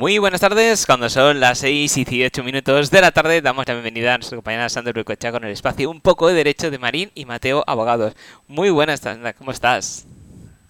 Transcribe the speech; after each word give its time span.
Muy 0.00 0.16
buenas 0.16 0.40
tardes, 0.40 0.86
cuando 0.86 1.10
son 1.10 1.40
las 1.40 1.58
6 1.58 1.98
y 1.98 2.04
18 2.06 2.42
minutos 2.42 2.90
de 2.90 3.02
la 3.02 3.10
tarde, 3.10 3.42
damos 3.42 3.68
la 3.68 3.74
bienvenida 3.74 4.14
a 4.14 4.16
nuestra 4.16 4.36
compañera 4.36 4.66
Sandra 4.70 4.94
Rucocha 4.94 5.30
con 5.30 5.44
el 5.44 5.50
espacio 5.50 5.90
Un 5.90 6.00
poco 6.00 6.26
de 6.26 6.32
Derecho 6.32 6.70
de 6.70 6.78
Marín 6.78 7.10
y 7.14 7.26
Mateo 7.26 7.62
Abogados. 7.66 8.14
Muy 8.48 8.70
buenas, 8.70 9.00
Sandra, 9.00 9.34
¿cómo 9.34 9.50
estás? 9.50 10.06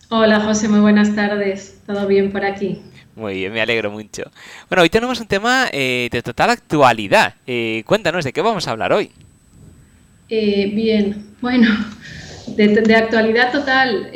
Hola 0.08 0.40
José, 0.40 0.69
muy 0.69 0.80
buenas 0.80 1.14
tardes, 1.14 1.78
todo 1.87 2.08
bien 2.08 2.32
por 2.32 2.44
aquí. 2.44 2.82
Muy 3.14 3.35
bien, 3.35 3.53
me 3.53 3.60
alegro 3.60 3.92
mucho. 3.92 4.24
Bueno, 4.69 4.82
hoy 4.82 4.90
tenemos 4.90 5.21
un 5.21 5.28
tema 5.28 5.69
eh, 5.71 6.08
de 6.10 6.22
total 6.22 6.51
actualidad. 6.51 7.35
Eh, 7.47 7.85
cuéntanos, 7.87 8.24
¿de 8.24 8.33
qué 8.33 8.42
vamos 8.42 8.67
a 8.67 8.72
hablar 8.72 8.92
hoy? 8.92 9.12
Eh, 10.28 10.72
bien, 10.74 11.37
bueno, 11.40 11.69
de, 12.49 12.97
actualidad 12.97 13.53
total. 13.53 14.10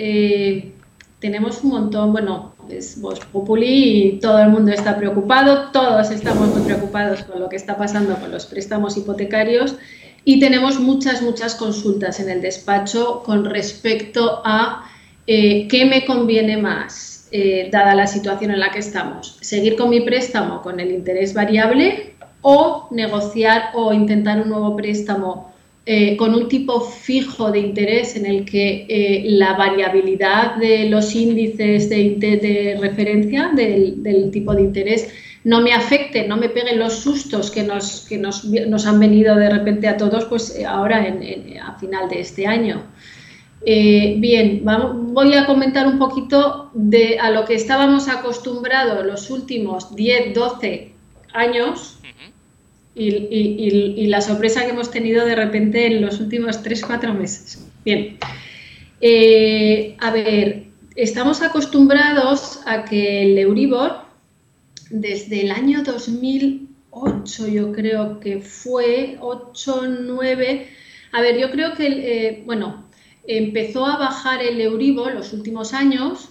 Tenemos 1.25 1.65
un 1.65 1.71
montón, 1.71 2.13
bueno, 2.13 2.55
es 2.69 3.01
Vox 3.01 3.21
Populi 3.33 3.67
y 3.67 4.21
todo 4.21 4.39
el 4.41 4.51
mundo 4.51 4.73
está 4.73 4.95
preocupado, 4.99 5.71
todos 5.73 6.11
estamos 6.11 6.55
muy 6.55 6.61
preocupados 6.65 7.23
con 7.23 7.41
lo 7.41 7.49
que 7.49 7.57
está 7.57 7.79
pasando 7.79 8.15
con 8.17 8.31
los 8.31 8.45
préstamos 8.45 8.99
hipotecarios 8.99 9.75
y 10.23 10.39
tenemos 10.39 10.81
muchas, 10.81 11.23
muchas 11.23 11.55
consultas 11.55 12.21
en 12.21 12.29
el 12.29 12.43
despacho 12.43 13.23
con 13.25 13.47
respecto 13.47 14.43
a 14.45 14.85
eh, 15.27 15.67
qué 15.69 15.87
me 15.87 16.05
conviene 16.05 16.59
más, 16.59 17.27
eh, 17.33 17.71
dada 17.73 17.95
la 17.95 18.07
situación 18.07 18.51
en 18.51 18.61
la 18.61 18.71
que 18.71 18.81
estamos, 18.81 19.39
seguir 19.41 19.77
con 19.77 19.89
mi 19.89 20.03
préstamo 20.03 20.61
con 20.61 20.79
el 20.79 20.91
interés 20.91 21.33
variable 21.33 22.17
o 22.43 22.87
negociar 22.91 23.71
o 23.73 23.95
intentar 23.95 24.43
un 24.43 24.51
nuevo 24.51 24.77
préstamo 24.77 25.54
eh, 25.87 26.17
con 26.17 26.35
un 26.35 26.49
tipo 26.49 26.81
fijo 26.81 27.51
de 27.51 27.59
interés 27.59 28.17
en 28.17 28.25
el 28.25 28.47
que 28.47 28.87
eh, 28.89 29.25
la 29.27 29.53
variabilidad 29.53 30.57
de 30.57 30.89
los 30.89 31.15
índices 31.15 31.91
de, 31.91 32.79
referencia 32.81 33.51
del, 33.55 34.31
tipo 34.33 34.55
de 34.55 34.63
interés 34.63 35.13
no 35.45 35.61
me 35.61 35.75
afecte, 35.75 36.27
no 36.27 36.39
me 36.39 36.49
peguen 36.49 36.79
los 36.79 36.95
sustos 36.95 37.51
que 37.51 37.65
nos, 37.65 38.07
que 38.09 38.17
nos, 38.17 38.87
han 38.87 38.99
venido 38.99 39.37
de 39.37 39.51
repente 39.51 39.87
a 39.87 39.99
todos 39.99 40.25
pues 40.25 40.57
eh, 40.57 40.65
ahora 40.65 41.07
en, 41.07 41.59
a 41.59 41.79
final 41.79 42.09
de 42.09 42.21
este 42.21 42.47
año. 42.47 42.87
bien, 43.63 44.65
voy 44.65 45.35
a 45.35 45.45
comentar 45.45 45.87
un 45.87 45.99
poquito 45.99 46.71
de 46.73 47.19
a 47.19 47.29
lo 47.31 47.45
que 47.45 47.57
estábamos 47.57 48.09
acostumbrados 48.09 49.05
los 49.05 49.31
últimos 49.31 49.95
10, 49.95 50.33
12 50.33 50.93
años 51.35 51.99
y, 52.95 54.07
la 54.07 54.21
sorpresa 54.21 54.65
que 54.65 54.71
hemos 54.71 54.91
tenido 54.91 55.25
de 55.27 55.35
repente 55.35 55.87
en 55.87 56.01
los 56.01 56.21
últimos 56.21 56.63
3-4 56.63 57.13
meses. 57.17 57.67
Bien, 57.85 58.19
eh, 59.01 59.97
a 60.01 60.11
ver, 60.11 60.67
estamos 60.95 61.43
acostumbrados 61.43 62.61
a 62.67 62.85
que 62.85 63.23
el 63.23 63.39
Euribor, 63.39 64.05
desde 64.91 65.43
el 65.43 65.51
año 65.51 65.83
2008 65.83 67.49
yo 67.49 67.73
creo 67.73 68.21
que 68.21 68.41
fue, 68.41 69.17
8, 69.21 69.83
9, 70.03 70.69
a 71.13 71.21
ver, 71.21 71.39
yo 71.39 71.51
creo 71.51 71.75
que, 71.75 71.87
eh, 71.87 72.43
bueno, 72.47 72.89
empezó 73.27 73.87
a 73.87 73.99
bajar 73.99 74.43
el 74.43 74.61
Euribor 74.61 75.15
los 75.15 75.33
últimos 75.33 75.73
años 75.73 76.29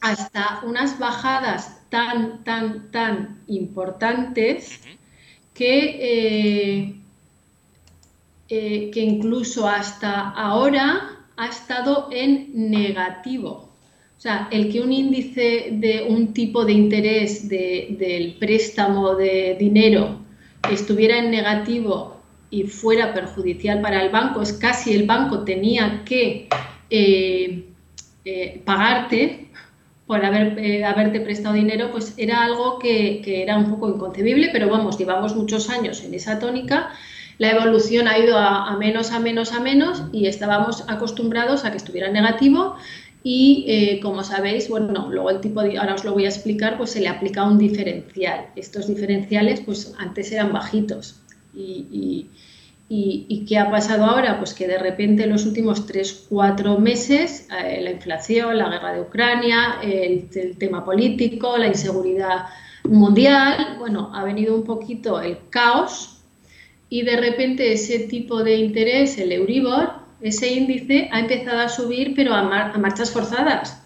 hasta 0.00 0.60
unas 0.64 0.98
bajadas 0.98 1.88
tan, 1.88 2.44
tan, 2.44 2.90
tan 2.90 3.40
importantes 3.46 4.80
eh, 5.66 6.94
eh, 8.48 8.90
que, 8.92 9.00
incluso 9.00 9.68
hasta 9.68 10.30
ahora 10.30 11.18
ha 11.36 11.48
estado 11.48 12.08
en 12.12 12.50
negativo. 12.70 13.68
O 14.16 14.20
sea, 14.20 14.48
el 14.50 14.72
que 14.72 14.80
un 14.80 14.92
índice 14.92 15.68
de 15.72 16.06
un 16.08 16.32
tipo 16.32 16.64
de 16.64 16.72
interés 16.72 17.48
del 17.48 18.36
préstamo 18.40 19.14
de 19.14 19.56
dinero 19.58 20.18
estuviera 20.70 21.18
en 21.18 21.30
negativo 21.30 22.16
y 22.50 22.64
fuera 22.64 23.14
perjudicial 23.14 23.80
para 23.80 24.02
el 24.02 24.10
banco, 24.10 24.42
es 24.42 24.52
casi 24.52 24.92
el 24.92 25.06
banco 25.06 25.44
tenía 25.44 26.02
que 26.04 26.48
eh, 26.90 27.64
pagarte 28.64 29.47
por 30.08 30.24
haber, 30.24 30.58
eh, 30.58 30.86
haberte 30.86 31.20
prestado 31.20 31.54
dinero, 31.54 31.90
pues 31.92 32.14
era 32.16 32.42
algo 32.42 32.78
que, 32.78 33.22
era 33.42 33.58
un 33.58 33.70
poco 33.70 33.90
inconcebible, 33.90 34.48
pero 34.52 34.70
vamos, 34.70 34.98
llevamos 34.98 35.36
muchos 35.36 35.68
años 35.68 36.02
en 36.02 36.14
esa 36.14 36.38
tónica, 36.38 36.90
la 37.36 37.50
evolución 37.50 38.08
ha 38.08 38.18
ido 38.18 38.36
a, 38.38 38.74
menos, 38.78 39.12
a 39.12 39.20
menos, 39.20 39.52
a 39.52 39.60
menos 39.60 40.02
y 40.10 40.26
estábamos 40.26 40.82
acostumbrados 40.88 41.64
a 41.64 41.70
que 41.70 41.76
estuviera 41.76 42.10
negativo. 42.10 42.74
Y 43.22 43.64
eh, 43.68 44.00
como 44.00 44.24
sabéis, 44.24 44.68
bueno, 44.68 45.08
luego 45.10 45.30
el 45.30 45.40
tipo 45.40 45.62
de, 45.62 45.76
ahora 45.76 45.94
os 45.94 46.04
lo 46.04 46.14
voy 46.14 46.24
a 46.24 46.28
explicar, 46.28 46.76
pues 46.78 46.90
se 46.90 47.00
le 47.00 47.08
aplica 47.08 47.44
un 47.44 47.58
diferencial. 47.58 48.46
Estos 48.56 48.88
diferenciales 48.88 49.60
pues 49.60 49.94
antes 49.98 50.32
eran 50.32 50.52
bajitos. 50.52 51.20
¿Y, 51.54 52.26
qué 52.88 53.58
ha 53.58 53.70
pasado 53.70 54.06
ahora? 54.06 54.38
Pues 54.38 54.54
que 54.54 54.66
de 54.66 54.78
repente 54.78 55.24
en 55.24 55.30
los 55.30 55.44
últimos 55.44 55.86
3-4 55.86 56.78
meses 56.78 57.46
eh, 57.50 57.80
la 57.82 57.90
inflación, 57.90 58.56
la 58.56 58.70
guerra 58.70 58.94
de 58.94 59.00
Ucrania, 59.02 59.78
el, 59.82 60.28
tema 60.58 60.84
político, 60.84 61.58
la 61.58 61.66
inseguridad 61.66 62.46
mundial, 62.84 63.76
bueno, 63.78 64.10
ha 64.14 64.24
venido 64.24 64.54
un 64.54 64.64
poquito 64.64 65.20
el 65.20 65.38
caos 65.50 66.20
y 66.88 67.02
de 67.02 67.16
repente 67.18 67.72
ese 67.72 68.00
tipo 68.00 68.42
de 68.42 68.56
interés, 68.56 69.18
el 69.18 69.32
Euribor, 69.32 69.92
ese 70.22 70.52
índice 70.52 71.10
ha 71.12 71.20
empezado 71.20 71.60
a 71.60 71.68
subir 71.68 72.14
pero 72.16 72.34
a 72.34 72.42
marchas 72.42 73.10
forzadas. 73.10 73.82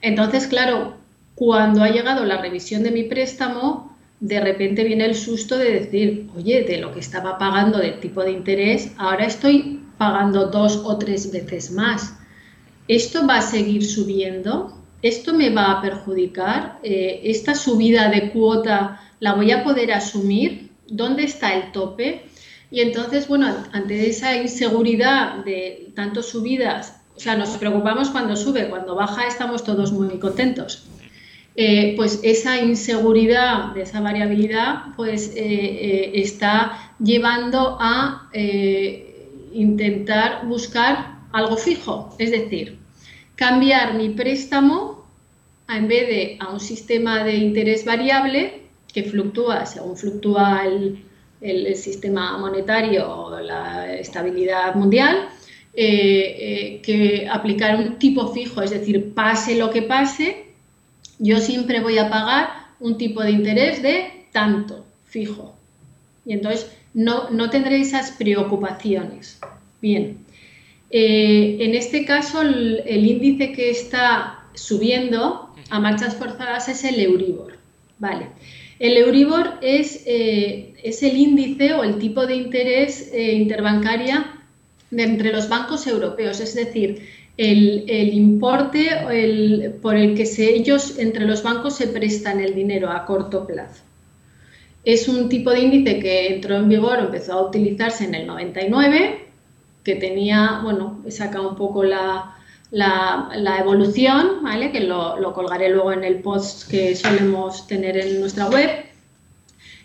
Entonces, 0.00 0.46
claro, 0.46 0.94
cuando 1.34 1.82
ha 1.82 1.90
llegado 1.90 2.24
la 2.24 2.40
revisión 2.40 2.84
de 2.84 2.92
mi 2.92 3.02
préstamo, 3.02 3.89
de 4.20 4.40
repente 4.40 4.84
viene 4.84 5.06
el 5.06 5.14
susto 5.14 5.56
de 5.56 5.80
decir, 5.80 6.30
oye, 6.36 6.62
de 6.62 6.76
lo 6.76 6.92
que 6.92 7.00
estaba 7.00 7.38
pagando 7.38 7.78
de 7.78 7.92
tipo 7.92 8.22
de 8.22 8.32
interés, 8.32 8.92
ahora 8.98 9.24
estoy 9.24 9.80
pagando 9.96 10.46
dos 10.46 10.82
o 10.84 10.98
tres 10.98 11.32
veces 11.32 11.70
más. 11.70 12.14
¿Esto 12.86 13.26
va 13.26 13.38
a 13.38 13.42
seguir 13.42 13.84
subiendo? 13.84 14.76
¿Esto 15.00 15.32
me 15.32 15.48
va 15.50 15.72
a 15.72 15.80
perjudicar? 15.80 16.78
Eh, 16.82 17.20
¿Esta 17.24 17.54
subida 17.54 18.10
de 18.10 18.30
cuota 18.30 19.00
la 19.20 19.34
voy 19.34 19.52
a 19.52 19.64
poder 19.64 19.92
asumir? 19.92 20.70
¿Dónde 20.86 21.24
está 21.24 21.54
el 21.54 21.72
tope? 21.72 22.26
Y 22.70 22.80
entonces, 22.80 23.26
bueno, 23.26 23.48
ante 23.72 24.08
esa 24.08 24.36
inseguridad 24.36 25.44
de 25.44 25.92
tantas 25.94 26.26
subidas, 26.26 27.00
o 27.16 27.20
sea, 27.20 27.36
nos 27.36 27.50
preocupamos 27.50 28.10
cuando 28.10 28.36
sube, 28.36 28.68
cuando 28.68 28.94
baja 28.94 29.26
estamos 29.26 29.64
todos 29.64 29.92
muy 29.92 30.18
contentos. 30.18 30.86
Eh, 31.56 31.94
pues 31.96 32.20
esa 32.22 32.58
inseguridad 32.58 33.74
de 33.74 33.82
esa 33.82 34.00
variabilidad 34.00 34.94
pues 34.96 35.32
eh, 35.34 35.42
eh, 35.42 36.10
está 36.14 36.94
llevando 37.02 37.76
a 37.80 38.30
intentar 39.52 40.46
buscar 40.46 41.18
algo 41.32 41.56
fijo, 41.56 42.14
es 42.18 42.30
decir, 42.30 42.78
cambiar 43.34 43.94
mi 43.94 44.10
préstamo 44.10 45.04
a, 45.66 45.76
en 45.76 45.88
vez 45.88 46.06
de 46.06 46.36
a 46.38 46.52
un 46.52 46.60
sistema 46.60 47.24
de 47.24 47.34
interés 47.34 47.84
variable 47.84 48.62
que 48.92 49.02
fluctúa 49.02 49.66
según 49.66 49.96
fluctúa 49.96 50.64
el, 50.64 51.04
sistema 51.74 52.36
monetario 52.38 53.10
o 53.10 53.40
la 53.40 53.92
estabilidad 53.94 54.74
mundial, 54.74 55.28
que 55.74 57.26
aplicar 57.30 57.76
un 57.76 57.98
tipo 57.98 58.28
fijo, 58.28 58.60
es 58.62 58.70
decir, 58.70 59.14
pase 59.14 59.56
lo 59.56 59.70
que 59.70 59.82
pase, 59.82 60.49
yo 61.20 61.38
siempre 61.38 61.80
voy 61.80 61.98
a 61.98 62.10
pagar 62.10 62.48
un 62.80 62.98
tipo 62.98 63.22
de 63.22 63.30
interés 63.30 63.82
de 63.82 64.24
tanto 64.32 64.86
fijo. 65.04 65.54
Y 66.24 66.32
entonces 66.32 66.70
no, 66.94 67.30
no 67.30 67.50
tendré 67.50 67.80
esas 67.80 68.12
preocupaciones. 68.12 69.38
Bien, 69.80 70.18
eh, 70.90 71.58
en 71.60 71.74
este 71.74 72.04
caso 72.04 72.42
el, 72.42 73.06
índice 73.06 73.52
que 73.52 73.70
está 73.70 74.40
subiendo 74.54 75.54
a 75.68 75.78
marchas 75.78 76.16
forzadas 76.16 76.68
es 76.68 76.84
el 76.84 76.98
Euribor. 76.98 77.58
Vale. 77.98 78.26
El 78.78 78.96
Euribor 78.96 79.58
es, 79.60 80.02
eh, 80.06 80.74
es 80.82 81.02
el 81.02 81.16
índice 81.16 81.74
o 81.74 81.84
el 81.84 81.98
tipo 81.98 82.26
de 82.26 82.34
interés 82.34 83.10
eh, 83.12 83.34
interbancaria 83.34 84.40
de 84.90 85.02
entre 85.02 85.32
los 85.32 85.48
bancos 85.48 85.86
europeos, 85.86 86.40
es 86.40 86.54
decir, 86.54 87.06
el, 87.36 88.14
importe 88.14 88.90
por 89.80 89.96
el 89.96 90.14
que 90.14 90.26
se, 90.26 90.54
ellos 90.54 90.98
entre 90.98 91.26
los 91.26 91.42
bancos 91.42 91.76
se 91.76 91.88
prestan 91.88 92.40
el 92.40 92.54
dinero 92.54 92.90
a 92.90 93.06
corto 93.06 93.46
plazo. 93.46 93.82
Es 94.84 95.08
un 95.08 95.28
tipo 95.28 95.50
de 95.50 95.60
índice 95.60 95.98
que 95.98 96.34
entró 96.34 96.56
en 96.56 96.68
vigor, 96.68 96.98
empezó 96.98 97.34
a 97.34 97.46
utilizarse 97.46 98.04
en 98.04 98.14
el 98.14 98.26
99, 98.26 99.26
que 99.84 99.96
tenía, 99.96 100.60
bueno, 100.62 101.02
he 101.06 101.10
sacado 101.10 101.50
un 101.50 101.56
poco 101.56 101.84
la, 101.84 102.36
evolución, 103.58 104.42
¿vale? 104.42 104.72
que 104.72 104.80
lo, 104.80 105.18
lo, 105.18 105.32
colgaré 105.32 105.70
luego 105.70 105.92
en 105.92 106.04
el 106.04 106.20
post 106.20 106.70
que 106.70 106.94
solemos 106.94 107.66
tener 107.66 107.96
en 107.96 108.20
nuestra 108.20 108.48
web. 108.48 108.89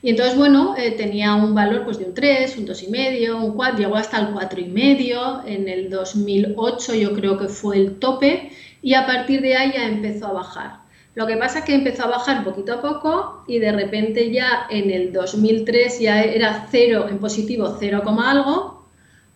Y 0.06 0.12
entonces, 0.12 0.38
bueno, 0.38 0.76
eh, 0.78 0.92
tenía 0.92 1.34
un 1.34 1.56
valor 1.56 1.84
pues, 1.84 1.98
de 1.98 2.06
un 2.06 2.14
3, 2.14 2.60
un 2.60 2.68
2,5, 2.68 3.44
un 3.44 3.56
4, 3.56 3.80
llegó 3.80 3.96
hasta 3.96 4.20
el 4.20 4.28
4,5. 4.28 5.46
En 5.48 5.68
el 5.68 5.90
2008 5.90 6.94
yo 6.94 7.12
creo 7.14 7.40
que 7.40 7.48
fue 7.48 7.78
el 7.78 7.98
tope 7.98 8.52
y 8.84 8.94
a 8.94 9.08
partir 9.08 9.42
de 9.42 9.56
ahí 9.56 9.72
ya 9.74 9.88
empezó 9.88 10.28
a 10.28 10.34
bajar. 10.34 10.74
Lo 11.16 11.26
que 11.26 11.38
pasa 11.38 11.60
es 11.60 11.66
que 11.66 11.74
empezó 11.74 12.04
a 12.04 12.10
bajar 12.10 12.44
poquito 12.44 12.74
a 12.74 12.82
poco 12.84 13.46
y 13.48 13.58
de 13.58 13.72
repente 13.72 14.30
ya 14.30 14.68
en 14.70 14.92
el 14.92 15.12
2003 15.12 16.00
ya 16.00 16.22
era 16.22 16.68
cero 16.70 17.08
en 17.10 17.18
positivo, 17.18 17.76
0, 17.80 18.04
algo, 18.24 18.88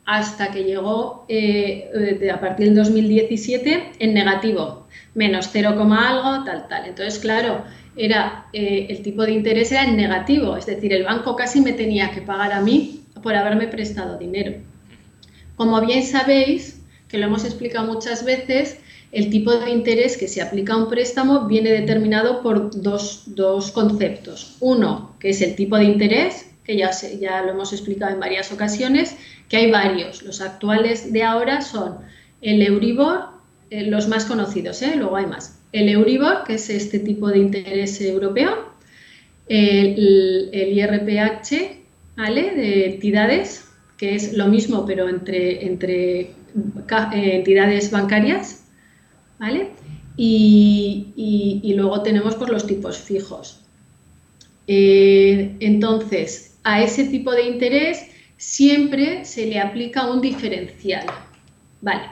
hasta 0.06 0.52
que 0.52 0.66
llegó 0.66 1.26
eh, 1.30 2.30
a 2.32 2.40
partir 2.40 2.68
del 2.68 2.76
2017 2.76 3.94
en 3.98 4.14
negativo, 4.14 4.86
menos 5.16 5.50
0, 5.52 5.70
algo, 5.80 6.44
tal, 6.46 6.68
tal. 6.68 6.86
Entonces, 6.86 7.18
claro, 7.18 7.64
era 8.00 8.46
eh, 8.54 8.88
el 8.90 9.02
tipo 9.02 9.24
de 9.24 9.34
interés 9.34 9.74
era 9.74 9.84
en 9.84 9.98
negativo, 9.98 10.56
es 10.56 10.66
decir, 10.66 10.94
el 10.94 11.04
banco 11.04 11.36
casi 11.36 11.60
me 11.60 11.74
tenía 11.74 12.12
que 12.12 12.22
pagar 12.22 12.54
a 12.54 12.62
mí 12.62 13.02
por 13.22 13.36
haberme 13.36 13.68
prestado 13.68 14.18
dinero. 14.18 14.54
Como 15.58 15.82
bien 15.82 16.04
sabéis, 16.04 16.82
que 17.10 17.18
lo 17.18 17.26
hemos 17.26 17.44
explicado 17.44 17.86
muchas 17.86 18.24
veces, 18.24 18.78
el 19.12 19.30
tipo 19.30 19.54
de 19.54 19.72
interés 19.72 20.16
que 20.16 20.30
se 20.30 20.42
aplica 20.42 20.74
a 20.74 20.78
un 20.78 20.88
préstamo 20.88 21.46
viene 21.46 21.72
determinado 21.72 22.42
por 22.42 22.72
dos, 22.82 23.26
conceptos. 23.74 24.56
Uno, 24.62 25.16
que 25.20 25.32
es 25.32 25.42
el 25.42 25.56
tipo 25.56 25.76
de 25.76 25.84
interés, 25.84 26.50
que 26.64 26.78
ya, 26.78 26.92
ya 27.20 27.42
lo 27.42 27.52
hemos 27.52 27.74
explicado 27.74 28.14
en 28.14 28.22
varias 28.22 28.54
ocasiones, 28.54 29.18
que 29.50 29.58
hay 29.58 29.72
varios. 29.72 30.24
Los 30.24 30.40
actuales 30.40 31.12
de 31.12 31.24
ahora 31.24 31.60
son 31.62 31.98
el 32.42 32.62
Euribor, 32.62 33.26
eh, 33.72 33.84
los 33.84 34.08
más 34.08 34.24
conocidos, 34.24 34.82
¿eh? 34.84 34.94
luego 34.96 35.18
hay 35.18 35.26
más. 35.26 35.59
El 35.72 35.90
Euribor, 35.90 36.44
que 36.46 36.56
es 36.56 36.70
este 36.70 37.00
tipo 37.00 37.28
de 37.28 37.40
interés 37.40 38.02
europeo, 38.02 38.70
el, 39.48 40.50
el 40.52 40.78
IRPH, 40.78 41.80
¿vale? 42.16 42.52
De 42.56 42.86
entidades, 42.94 43.66
que 43.98 44.16
es 44.16 44.34
lo 44.34 44.48
mismo, 44.48 44.86
pero 44.86 45.10
entre, 45.10 45.66
entre 45.66 46.20
eh, 46.22 46.36
entidades 47.12 47.92
bancarias, 47.92 48.66
¿vale? 49.40 49.70
Y, 50.18 51.74
luego 51.76 52.02
tenemos 52.02 52.36
pues, 52.36 52.50
los 52.50 52.68
tipos 52.68 52.98
fijos. 52.98 53.62
Eh, 54.68 55.56
entonces, 55.60 56.58
a 56.64 56.84
ese 56.84 57.06
tipo 57.06 57.32
de 57.32 57.44
interés 57.44 58.06
siempre 58.38 59.26
se 59.26 59.46
le 59.46 59.60
aplica 59.60 60.10
un 60.10 60.22
diferencial, 60.22 61.06
¿vale? 61.82 62.04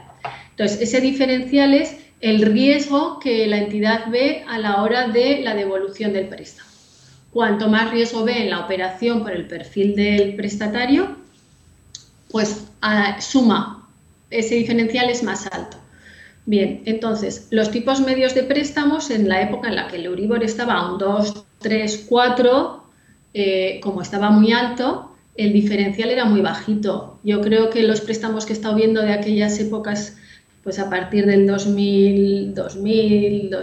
Entonces, 0.51 0.81
ese 0.81 1.01
diferencial 1.01 1.73
es 1.73 1.95
el 2.21 2.41
riesgo 2.41 3.19
que 3.19 3.47
la 3.47 3.57
entidad 3.57 4.09
ve 4.09 4.43
a 4.47 4.57
la 4.57 4.81
hora 4.81 5.07
de 5.07 5.39
la 5.41 5.53
devolución 5.53 6.13
del 6.13 6.27
préstamo. 6.27 6.69
Cuanto 7.31 7.69
más 7.69 7.91
riesgo 7.91 8.23
ve 8.23 8.43
en 8.43 8.49
la 8.49 8.61
operación 8.61 9.21
por 9.21 9.31
el 9.31 9.47
perfil 9.47 9.95
del 9.95 10.35
prestatario, 10.35 11.15
pues 12.31 12.65
ah, 12.81 13.19
suma, 13.21 13.87
ese 14.29 14.55
diferencial 14.55 15.09
es 15.09 15.23
más 15.23 15.47
alto. 15.47 15.77
Bien, 16.45 16.81
entonces, 16.85 17.47
los 17.51 17.71
tipos 17.71 17.99
medios 17.99 18.33
de 18.33 18.43
préstamos 18.43 19.11
en 19.11 19.27
la 19.27 19.41
época 19.41 19.67
en 19.67 19.75
la 19.75 19.87
que 19.87 19.97
el 19.97 20.05
Euribor 20.05 20.43
estaba 20.43 20.75
a 20.75 20.93
un 20.93 20.97
2, 20.97 21.45
3, 21.59 22.05
4, 22.07 22.83
como 23.81 24.01
estaba 24.01 24.29
muy 24.29 24.53
alto, 24.53 25.11
el 25.35 25.53
diferencial 25.53 26.09
era 26.09 26.25
muy 26.25 26.41
bajito. 26.41 27.19
Yo 27.23 27.41
creo 27.41 27.69
que 27.69 27.83
los 27.83 28.01
préstamos 28.01 28.45
que 28.45 28.53
he 28.53 28.55
estado 28.55 28.75
viendo 28.75 29.01
de 29.01 29.13
aquellas 29.13 29.59
épocas, 29.59 30.17
pues 30.67 30.79
a 30.79 30.89
partir 30.89 31.25
del 31.25 31.47
2000, 31.47 32.53
2000, 32.53 33.55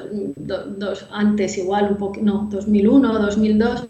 antes 1.10 1.58
igual 1.58 1.88
un 1.90 1.98
poco, 1.98 2.18
no, 2.22 2.48
2001, 2.50 3.18
2002, 3.18 3.88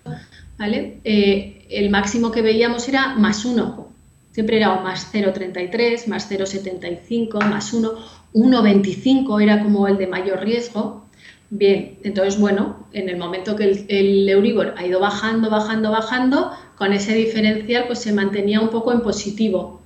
¿vale? 0.59 0.99
Eh, 1.05 1.65
el 1.71 1.91
máximo 1.91 2.33
que 2.33 2.43
veíamos 2.43 2.89
era 2.89 3.15
más 3.15 3.45
1. 3.45 3.89
Siempre 4.33 4.57
era 4.57 4.81
más 4.81 5.15
0,33, 5.15 6.09
más 6.09 6.29
0,75, 6.29 7.45
más 7.45 7.73
1 7.73 7.93
1,25 8.35 9.41
era 9.41 9.63
como 9.63 9.87
el 9.87 9.97
de 9.97 10.09
mayor 10.09 10.41
riesgo. 10.41 11.05
Bien, 11.51 12.01
entonces, 12.03 12.41
bueno, 12.41 12.89
en 12.93 13.09
el 13.09 13.17
momento 13.17 13.55
que 13.55 13.87
el, 13.87 14.29
Euribor 14.29 14.75
ha 14.77 14.85
ido 14.85 14.99
bajando, 14.99 15.51
bajando, 15.51 15.93
bajando, 15.93 16.51
con 16.75 16.93
ese 16.93 17.15
diferencial 17.15 17.85
pues 17.87 18.01
se 18.01 18.13
mantenía 18.13 18.61
un 18.61 18.71
poco 18.71 18.91
en 18.91 19.03
positivo, 19.03 19.83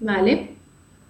¿vale? 0.00 0.52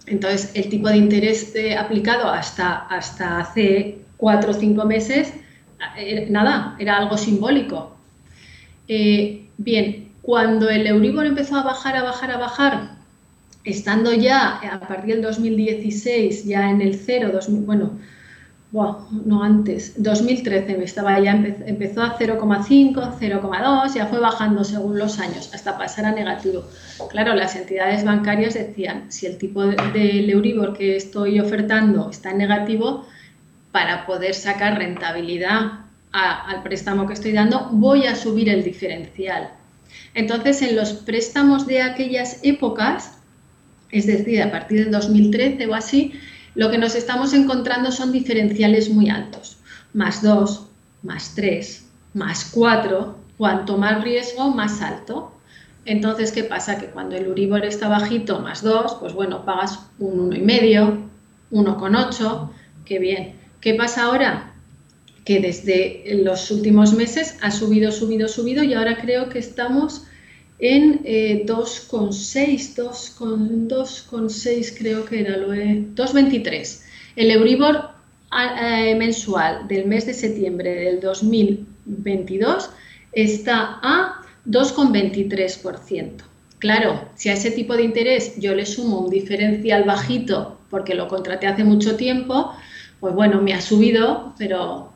Entonces, 0.06 0.50
el 0.54 0.69
tipo 0.69 0.88
de 0.88 0.96
interés 0.96 1.54
aplicado 1.78 2.28
hasta, 2.28 2.87
hasta 2.88 3.38
hace 3.38 3.99
cuatro 4.16 4.50
o 4.50 4.54
cinco 4.54 4.84
meses, 4.84 5.32
eh, 5.96 6.26
nada, 6.31 6.76
era 6.78 6.96
algo 6.96 7.16
simbólico. 7.16 7.96
Eh, 8.88 9.46
bien, 9.58 10.12
cuando 10.22 10.69
el 10.70 10.87
Euribor 10.87 11.26
empezó 11.26 11.56
a 11.56 11.62
bajar, 11.62 11.96
a 11.96 12.02
bajar, 12.02 12.31
a 12.31 12.38
bajar, 12.38 12.90
estando 13.64 14.12
ya 14.12 14.58
a 14.58 14.81
partir 14.81 15.14
del 15.14 15.22
2016, 15.22 16.44
ya 16.44 16.70
en 16.70 16.81
el 16.81 16.94
cero, 16.94 17.38
bueno, 17.48 17.98
no 18.72 19.42
antes, 19.42 20.02
2013 20.02 20.82
estaba 20.82 21.20
ya 21.20 21.32
empezó 21.32 22.02
a 22.02 22.19
0,5, 22.19 23.19
0,2, 23.20 23.94
ya 23.94 24.06
fue 24.06 24.19
bajando 24.19 24.64
según 24.64 24.98
los 24.98 25.19
años 25.19 25.50
hasta 25.52 25.76
pasar 25.76 26.06
a 26.06 26.12
negativo. 26.12 26.64
Claro, 27.10 27.34
las 27.34 27.54
entidades 27.54 28.02
bancarias 28.02 28.54
decían, 28.54 29.12
si 29.12 29.26
el 29.26 29.36
tipo 29.36 29.62
del 29.62 30.30
Euribor 30.30 30.76
que 30.76 30.96
estoy 30.96 31.38
ofertando 31.38 32.08
está 32.08 32.30
en 32.30 32.38
negativo, 32.38 33.06
para 33.72 34.06
poder 34.06 34.34
sacar 34.34 34.78
rentabilidad 34.78 35.80
al 36.12 36.62
préstamo 36.62 37.06
que 37.06 37.14
estoy 37.14 37.32
dando, 37.32 37.70
voy 37.72 38.06
a 38.06 38.14
subir 38.14 38.50
el 38.50 38.62
diferencial. 38.62 39.50
Entonces, 40.14 40.60
en 40.60 40.76
los 40.76 40.92
préstamos 40.92 41.66
de 41.66 41.80
aquellas 41.80 42.38
épocas, 42.42 43.19
es 43.90 44.06
decir, 44.06 44.42
a 44.42 44.50
partir 44.50 44.84
del 44.84 44.90
2013 44.90 45.66
o 45.66 45.74
así, 45.74 46.12
lo 46.54 46.70
que 46.70 46.78
nos 46.78 46.94
estamos 46.94 47.32
encontrando 47.32 47.93
son 47.93 48.12
diferenciales 48.12 48.90
muy 48.90 49.08
altos. 49.08 49.58
Más 49.94 50.22
2, 50.22 50.66
más 51.02 51.34
3, 51.34 51.87
más 52.14 52.50
4, 52.52 53.16
cuanto 53.38 53.78
más 53.78 54.02
riesgo, 54.02 54.50
más 54.50 54.82
alto. 54.82 55.32
Entonces, 55.84 56.31
¿qué 56.31 56.44
pasa? 56.44 56.78
Que 56.78 56.87
cuando 56.87 57.16
el 57.16 57.28
Uribor 57.28 57.64
está 57.64 57.88
bajito, 57.88 58.40
más 58.40 58.62
2, 58.62 58.96
pues 59.00 59.14
bueno, 59.14 59.44
pagas 59.44 59.81
un 59.99 60.31
1,5, 60.31 60.99
1,8, 61.50 62.50
qué 62.84 62.98
bien. 62.98 63.34
¿Qué 63.60 63.75
pasa 63.75 64.05
ahora? 64.05 64.52
Que 65.25 65.40
desde 65.40 66.22
los 66.22 66.50
últimos 66.50 66.93
meses 66.94 67.38
ha 67.43 67.50
subido, 67.50 67.93
subido, 67.93 68.28
subido 68.28 68.62
y 68.62 68.75
ahora 68.75 68.98
creo 69.00 69.28
que 69.28 69.38
estamos 69.38 70.05
en 70.62 71.04
2,6, 71.44 72.74
2,6 72.76 74.78
creo 74.78 75.04
que 75.04 75.20
era, 75.20 75.36
lo 75.36 75.52
he, 75.52 75.84
2,23. 75.94 76.80
El 77.16 77.30
Euribor 77.32 77.90
eh, 78.60 78.94
mensual 78.94 79.66
del 79.66 79.86
mes 79.86 80.06
de 80.06 80.14
septiembre 80.14 80.72
del 80.72 81.00
2022 81.00 82.70
está 83.12 83.81
a 83.82 84.22
2,23%. 84.46 86.22
Claro, 86.60 87.08
si 87.16 87.28
a 87.28 87.32
ese 87.32 87.50
tipo 87.50 87.76
de 87.76 87.82
interés 87.82 88.38
yo 88.38 88.54
le 88.54 88.64
sumo 88.64 89.00
un 89.00 89.10
diferencial 89.10 89.82
bajito 89.82 90.58
porque 90.70 90.94
lo 90.94 91.08
contraté 91.08 91.48
hace 91.48 91.64
mucho 91.64 91.96
tiempo, 91.96 92.52
pues 93.00 93.12
bueno, 93.14 93.42
me 93.42 93.52
ha 93.52 93.60
subido, 93.60 94.32
pero 94.38 94.92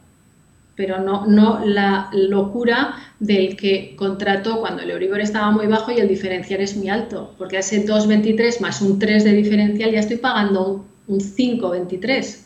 pero 0.76 1.00
no, 1.00 1.26
no 1.26 1.64
la 1.64 2.10
locura 2.12 2.94
del 3.18 3.56
que 3.56 3.96
contrató 3.96 4.60
cuando 4.60 4.82
el 4.82 4.90
Euribor 4.90 5.20
estaba 5.20 5.50
muy 5.50 5.66
bajo 5.66 5.90
y 5.90 5.98
el 5.98 6.06
diferencial 6.06 6.60
es 6.60 6.76
muy 6.76 6.90
alto, 6.90 7.34
porque 7.38 7.58
ese 7.58 7.84
2,23 7.84 8.60
más 8.60 8.82
un 8.82 8.98
3 8.98 9.24
de 9.24 9.32
diferencial 9.32 9.90
ya 9.90 10.00
estoy 10.00 10.18
pagando 10.18 10.84
un, 11.08 11.20
5,23. 11.20 12.40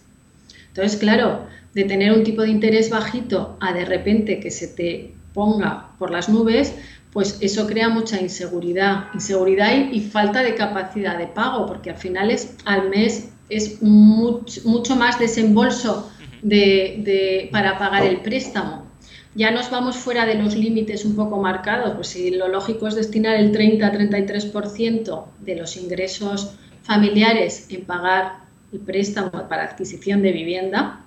Entonces, 0.69 0.99
claro, 0.99 1.47
de 1.75 1.85
tener 1.85 2.13
un 2.13 2.23
tipo 2.23 2.43
de 2.43 2.51
interés 2.51 2.89
bajito 2.89 3.57
a 3.61 3.73
de 3.73 3.85
repente 3.85 4.39
que 4.39 4.51
se 4.51 4.69
te 4.69 5.13
ponga 5.35 5.89
por 5.99 6.11
las 6.11 6.29
nubes, 6.29 6.75
pues 7.13 7.39
eso 7.41 7.67
crea 7.67 7.89
mucha 7.89 8.21
inseguridad, 8.21 9.07
inseguridad 9.15 9.73
y, 9.91 10.01
falta 10.01 10.43
de 10.43 10.55
capacidad 10.55 11.19
de 11.19 11.27
pago, 11.27 11.67
porque 11.67 11.91
al 11.91 11.97
final 11.97 12.31
es 12.31 12.55
al 12.65 12.89
mes 12.89 13.31
es 13.49 13.83
mucho, 13.83 14.61
mucho 14.65 14.95
más 14.95 15.19
desembolso 15.19 16.09
de, 16.43 17.49
para 17.53 17.79
pagar 17.79 18.05
el 18.05 18.21
préstamo. 18.21 18.87
Ya 19.35 19.51
nos 19.51 19.71
vamos 19.71 19.97
fuera 19.97 20.27
de 20.27 20.35
los 20.35 20.57
límites 20.57 21.05
un 21.05 21.15
poco 21.15 21.41
marcados, 21.41 21.95
pues 21.95 22.09
si 22.09 22.31
lo 22.31 22.49
lógico 22.49 22.89
es 22.89 22.97
destinar 22.97 23.37
el 23.37 23.53
30-33% 23.53 25.25
de 25.39 25.57
los 25.57 25.77
ingresos 25.77 26.55
familiares 26.83 27.67
en 27.71 27.85
pagar 27.85 28.41
el 28.73 28.81
préstamo 28.81 29.31
para 29.31 29.65
adquisición 29.65 30.23
de 30.23 30.33
vivienda, 30.33 31.05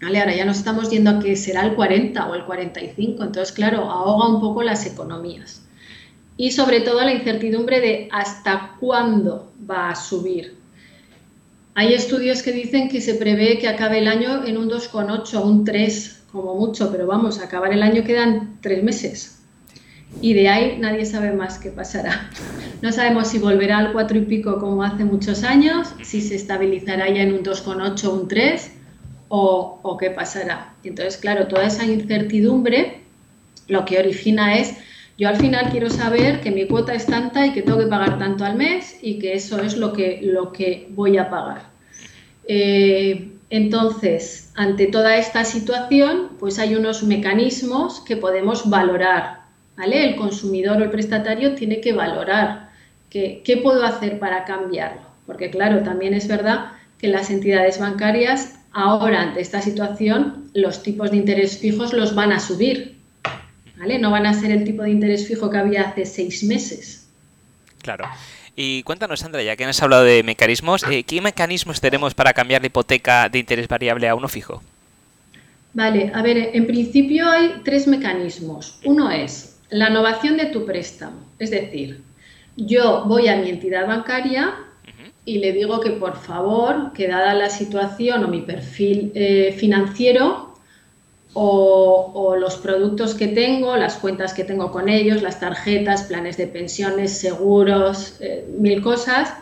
¿vale? 0.00 0.18
ahora 0.18 0.34
ya 0.34 0.44
nos 0.44 0.58
estamos 0.58 0.90
yendo 0.90 1.10
a 1.10 1.20
que 1.20 1.36
será 1.36 1.64
el 1.64 1.74
40 1.74 2.28
o 2.28 2.34
el 2.34 2.44
45, 2.44 3.22
entonces 3.22 3.54
claro, 3.54 3.88
ahoga 3.88 4.28
un 4.28 4.40
poco 4.40 4.62
las 4.64 4.84
economías. 4.84 5.62
Y 6.36 6.50
sobre 6.50 6.80
todo 6.80 7.02
la 7.02 7.12
incertidumbre 7.12 7.80
de 7.80 8.08
hasta 8.10 8.76
cuándo 8.80 9.52
va 9.70 9.90
a 9.90 9.94
subir 9.94 10.61
hay 11.74 11.94
estudios 11.94 12.42
que 12.42 12.52
dicen 12.52 12.88
que 12.88 13.00
se 13.00 13.14
prevé 13.14 13.58
que 13.58 13.68
acabe 13.68 13.98
el 13.98 14.08
año 14.08 14.44
en 14.44 14.58
un 14.58 14.68
2,8, 14.68 15.42
un 15.42 15.64
3 15.64 16.22
como 16.30 16.54
mucho, 16.54 16.90
pero 16.90 17.06
vamos, 17.06 17.40
a 17.40 17.44
acabar 17.44 17.72
el 17.72 17.82
año 17.82 18.04
quedan 18.04 18.58
tres 18.60 18.82
meses. 18.82 19.38
Y 20.20 20.34
de 20.34 20.48
ahí 20.48 20.76
nadie 20.78 21.06
sabe 21.06 21.32
más 21.32 21.58
qué 21.58 21.70
pasará. 21.70 22.30
No 22.82 22.92
sabemos 22.92 23.28
si 23.28 23.38
volverá 23.38 23.78
al 23.78 23.92
4 23.92 24.18
y 24.18 24.22
pico 24.22 24.58
como 24.58 24.82
hace 24.82 25.04
muchos 25.04 25.44
años, 25.44 25.94
si 26.02 26.20
se 26.20 26.34
estabilizará 26.34 27.08
ya 27.08 27.22
en 27.22 27.32
un 27.32 27.42
2,8 27.42 28.04
o 28.04 28.14
un 28.14 28.28
3, 28.28 28.72
o, 29.28 29.96
qué 29.98 30.10
pasará. 30.10 30.74
Entonces, 30.84 31.16
claro, 31.16 31.48
toda 31.48 31.66
esa 31.66 31.86
incertidumbre 31.86 33.00
lo 33.68 33.86
que 33.86 33.98
origina 33.98 34.58
es, 34.58 34.74
yo 35.18 35.28
al 35.28 35.36
final 35.36 35.70
quiero 35.70 35.90
saber 35.90 36.40
que 36.40 36.50
mi 36.50 36.66
cuota 36.66 36.94
es 36.94 37.06
tanta 37.06 37.46
y 37.46 37.52
que 37.52 37.62
tengo 37.62 37.78
que 37.78 37.86
pagar 37.86 38.18
tanto 38.18 38.44
al 38.44 38.56
mes 38.56 38.98
y 39.02 39.18
que 39.18 39.34
eso 39.34 39.60
es 39.60 39.76
lo 39.76 39.92
que, 39.92 40.20
lo 40.22 40.52
que 40.52 40.88
voy 40.90 41.18
a 41.18 41.30
pagar. 41.30 41.70
Eh, 42.48 43.28
entonces, 43.50 44.50
ante 44.54 44.86
toda 44.86 45.16
esta 45.18 45.44
situación, 45.44 46.30
pues 46.38 46.58
hay 46.58 46.74
unos 46.74 47.02
mecanismos 47.02 48.00
que 48.00 48.16
podemos 48.16 48.68
valorar. 48.70 49.42
¿vale? 49.76 50.08
El 50.08 50.16
consumidor 50.16 50.80
o 50.80 50.84
el 50.84 50.90
prestatario 50.90 51.54
tiene 51.54 51.80
que 51.80 51.92
valorar 51.92 52.70
qué 53.10 53.60
puedo 53.62 53.84
hacer 53.84 54.18
para 54.18 54.44
cambiarlo. 54.44 55.02
Porque 55.26 55.50
claro, 55.50 55.82
también 55.82 56.14
es 56.14 56.28
verdad 56.28 56.72
que 56.98 57.08
las 57.08 57.30
entidades 57.30 57.78
bancarias 57.78 58.58
ahora 58.72 59.20
ante 59.20 59.40
esta 59.40 59.60
situación 59.60 60.50
los 60.54 60.82
tipos 60.82 61.10
de 61.10 61.18
interés 61.18 61.58
fijos 61.58 61.92
los 61.92 62.14
van 62.14 62.32
a 62.32 62.40
subir. 62.40 63.01
¿Vale? 63.82 63.98
No 63.98 64.12
van 64.12 64.26
a 64.26 64.32
ser 64.32 64.52
el 64.52 64.62
tipo 64.62 64.84
de 64.84 64.90
interés 64.90 65.26
fijo 65.26 65.50
que 65.50 65.58
había 65.58 65.82
hace 65.82 66.06
seis 66.06 66.44
meses. 66.44 67.08
Claro. 67.82 68.06
Y 68.54 68.84
cuéntanos, 68.84 69.18
Sandra, 69.18 69.42
ya 69.42 69.56
que 69.56 69.64
has 69.64 69.82
hablado 69.82 70.04
de 70.04 70.22
mecanismos, 70.22 70.84
eh, 70.88 71.02
¿qué 71.02 71.20
mecanismos 71.20 71.80
tenemos 71.80 72.14
para 72.14 72.32
cambiar 72.32 72.60
la 72.60 72.68
hipoteca 72.68 73.28
de 73.28 73.40
interés 73.40 73.66
variable 73.66 74.08
a 74.08 74.14
uno 74.14 74.28
fijo? 74.28 74.62
Vale, 75.74 76.12
a 76.14 76.22
ver, 76.22 76.50
en 76.52 76.64
principio 76.64 77.28
hay 77.28 77.60
tres 77.64 77.88
mecanismos. 77.88 78.78
Uno 78.84 79.10
es 79.10 79.58
la 79.70 79.90
innovación 79.90 80.36
de 80.36 80.46
tu 80.46 80.64
préstamo, 80.64 81.18
es 81.40 81.50
decir, 81.50 82.02
yo 82.56 83.04
voy 83.06 83.26
a 83.26 83.36
mi 83.36 83.50
entidad 83.50 83.88
bancaria 83.88 84.54
y 85.24 85.38
le 85.38 85.52
digo 85.52 85.80
que 85.80 85.90
por 85.90 86.16
favor, 86.16 86.92
que 86.92 87.08
dada 87.08 87.34
la 87.34 87.50
situación 87.50 88.22
o 88.24 88.28
mi 88.28 88.42
perfil 88.42 89.10
eh, 89.14 89.56
financiero 89.58 90.51
o, 91.34 92.36
los 92.38 92.56
productos 92.56 93.14
que 93.14 93.28
tengo, 93.28 93.76
las 93.76 93.96
cuentas 93.96 94.34
que 94.34 94.44
tengo 94.44 94.70
con 94.70 94.88
ellos, 94.88 95.22
las 95.22 95.40
tarjetas, 95.40 96.04
planes 96.04 96.36
de 96.36 96.46
pensiones, 96.46 97.12
seguros, 97.12 98.16
eh, 98.20 98.44
mil 98.58 98.82
cosas, 98.82 99.32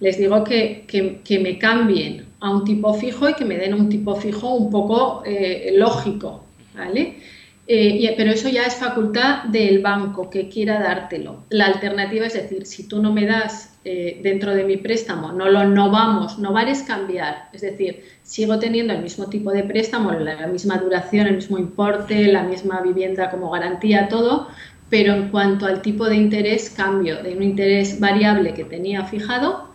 les 0.00 0.18
digo 0.18 0.44
que, 0.44 0.84
que, 0.86 1.38
me 1.38 1.58
cambien 1.58 2.26
a 2.40 2.50
un 2.50 2.64
tipo 2.64 2.94
fijo 2.94 3.28
y 3.28 3.34
que 3.34 3.44
me 3.44 3.56
den 3.56 3.74
un 3.74 3.88
tipo 3.88 4.14
fijo 4.16 4.54
un 4.54 4.70
poco 4.70 5.22
eh, 5.24 5.72
lógico, 5.76 6.44
¿vale? 6.74 7.18
Eh, 7.66 8.12
pero 8.16 8.30
eso 8.30 8.48
ya 8.50 8.64
es 8.64 8.74
facultad 8.74 9.44
del 9.44 9.78
banco 9.78 10.28
que 10.28 10.48
quiera 10.48 10.80
dártelo. 10.80 11.44
La 11.48 11.66
alternativa 11.66 12.26
es 12.26 12.34
decir, 12.34 12.66
si 12.66 12.86
tú 12.86 13.00
no 13.00 13.10
me 13.10 13.24
das 13.24 13.74
eh, 13.86 14.20
dentro 14.22 14.54
de 14.54 14.64
mi 14.64 14.76
préstamo, 14.76 15.32
no 15.32 15.48
lo 15.48 15.64
no 15.64 15.90
vamos, 15.90 16.38
no 16.38 16.58
es 16.58 16.82
cambiar. 16.82 17.48
Es 17.54 17.62
decir, 17.62 18.04
sigo 18.22 18.58
teniendo 18.58 18.92
el 18.92 19.02
mismo 19.02 19.28
tipo 19.30 19.50
de 19.50 19.64
préstamo, 19.64 20.12
la 20.12 20.46
misma 20.46 20.76
duración, 20.76 21.26
el 21.26 21.36
mismo 21.36 21.56
importe, 21.58 22.26
la 22.26 22.42
misma 22.42 22.82
vivienda 22.82 23.30
como 23.30 23.50
garantía, 23.50 24.08
todo, 24.08 24.48
pero 24.90 25.14
en 25.14 25.30
cuanto 25.30 25.66
al 25.66 25.80
tipo 25.80 26.06
de 26.06 26.16
interés, 26.16 26.70
cambio 26.70 27.22
de 27.22 27.34
un 27.34 27.42
interés 27.42 27.98
variable 27.98 28.52
que 28.52 28.64
tenía 28.64 29.04
fijado, 29.06 29.70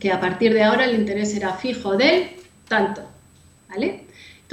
que 0.00 0.10
a 0.10 0.20
partir 0.20 0.52
de 0.52 0.64
ahora 0.64 0.84
el 0.84 0.96
interés 0.96 1.32
será 1.32 1.52
fijo 1.52 1.96
del 1.96 2.30
tanto. 2.68 3.02
¿Vale? 3.68 4.03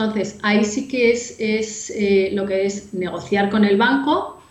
Entonces, 0.03 0.39
ahí 0.41 0.65
sí 0.65 0.87
que 0.87 1.11
es, 1.11 1.91
eh, 1.91 2.29
lo 2.33 2.45
que 2.45 2.65
es 2.65 2.93
negociar 2.93 3.49
con 3.49 3.65
el 3.65 3.77
banco. 3.77 4.41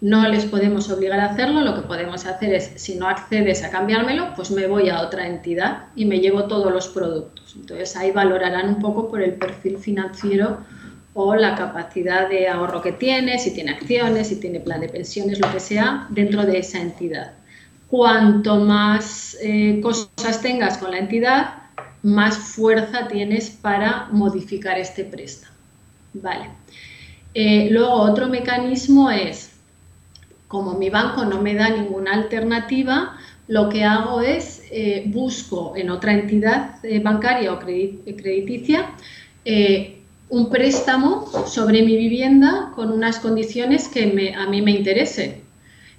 No 0.00 0.28
les 0.28 0.46
podemos 0.46 0.90
obligar 0.90 1.20
a 1.20 1.26
hacerlo, 1.26 1.60
lo 1.60 1.76
que 1.76 1.82
podemos 1.82 2.26
hacer 2.26 2.52
es, 2.54 2.72
si 2.76 2.96
no 2.96 3.08
accedes 3.08 3.62
a 3.62 3.70
cambiármelo, 3.70 4.32
pues 4.34 4.50
me 4.50 4.66
voy 4.66 4.88
a 4.88 5.00
otra 5.00 5.28
entidad 5.28 5.84
y 5.94 6.06
me 6.06 6.18
llevo 6.18 6.44
todos 6.44 6.72
los 6.72 6.88
productos. 6.88 7.54
Entonces 7.54 7.96
ahí 7.96 8.10
valorarán 8.10 8.68
un 8.68 8.78
poco 8.80 9.08
por 9.08 9.22
el 9.22 9.34
perfil 9.34 9.78
financiero 9.78 10.58
o 11.14 11.36
la 11.36 11.54
capacidad 11.54 12.28
de 12.28 12.48
ahorro 12.48 12.82
que 12.82 12.92
tiene, 12.92 13.38
si 13.38 13.52
tiene 13.54 13.72
acciones, 13.72 14.28
si 14.28 14.40
tiene 14.40 14.58
plan 14.58 14.80
de 14.80 14.88
pensiones, 14.88 15.38
lo 15.38 15.52
que 15.52 15.60
sea, 15.60 16.06
dentro 16.10 16.44
de 16.44 16.58
esa 16.58 16.80
entidad. 16.80 17.34
Cuanto 17.88 18.56
más 18.56 19.36
eh, 19.40 19.80
cosas 19.82 20.40
tengas 20.40 20.78
con 20.78 20.90
la 20.90 20.98
entidad, 20.98 21.61
más 22.02 22.36
fuerza 22.36 23.08
tienes 23.08 23.50
para 23.50 24.08
modificar 24.12 24.78
este 24.78 25.04
préstamo. 25.04 25.54
Vale. 26.14 26.50
Eh, 27.34 27.68
luego, 27.70 27.94
otro 27.94 28.28
mecanismo 28.28 29.10
es, 29.10 29.52
como 30.48 30.74
mi 30.74 30.90
banco 30.90 31.24
no 31.24 31.40
me 31.40 31.54
da 31.54 31.70
ninguna 31.70 32.12
alternativa, 32.12 33.16
lo 33.48 33.68
que 33.68 33.84
hago 33.84 34.20
es 34.20 34.62
eh, 34.70 35.04
busco 35.06 35.74
en 35.76 35.90
otra 35.90 36.12
entidad 36.12 36.84
eh, 36.84 37.00
bancaria 37.00 37.52
o 37.52 37.58
crediticia 37.58 38.90
un 40.28 40.48
préstamo 40.48 41.26
sobre 41.46 41.82
mi 41.82 41.96
vivienda 41.96 42.72
con 42.74 42.90
unas 42.90 43.18
condiciones 43.18 43.88
que 43.88 44.34
a 44.34 44.46
mí 44.46 44.62
me 44.62 44.70
interesen. 44.70 45.42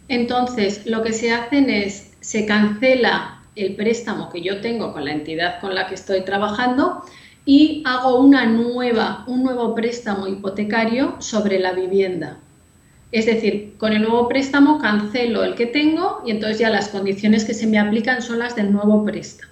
Entonces, 0.07 0.87
lo 0.87 1.03
que 1.03 1.13
se 1.13 1.31
hacen 1.31 1.69
es, 1.69 2.13
se 2.19 2.47
cancela 2.47 3.42
el 3.55 3.75
préstamo 3.75 4.29
que 4.31 4.41
yo 4.41 4.61
tengo 4.61 4.93
con 4.93 5.05
la 5.05 5.11
entidad 5.11 5.59
con 5.61 5.75
la 5.75 5.87
que 5.87 5.95
estoy 5.95 6.21
trabajando 6.21 7.03
y 7.45 7.83
hago 7.85 8.19
una 8.19 8.45
nueva, 8.45 9.23
un 9.27 9.43
nuevo 9.43 9.75
préstamo 9.75 10.27
hipotecario 10.27 11.15
sobre 11.19 11.59
la 11.59 11.73
vivienda. 11.73 12.37
Es 13.11 13.25
decir, 13.25 13.75
con 13.77 13.93
el 13.93 14.01
nuevo 14.01 14.27
préstamo 14.27 14.79
cancelo 14.79 15.43
el 15.43 15.55
que 15.55 15.67
tengo 15.67 16.23
y 16.25 16.31
entonces 16.31 16.57
ya 16.57 16.69
las 16.69 16.89
condiciones 16.89 17.45
que 17.45 17.53
se 17.53 17.67
me 17.67 17.77
aplican 17.77 18.21
son 18.21 18.39
las 18.39 18.55
del 18.55 18.71
nuevo 18.71 19.05
préstamo. 19.05 19.51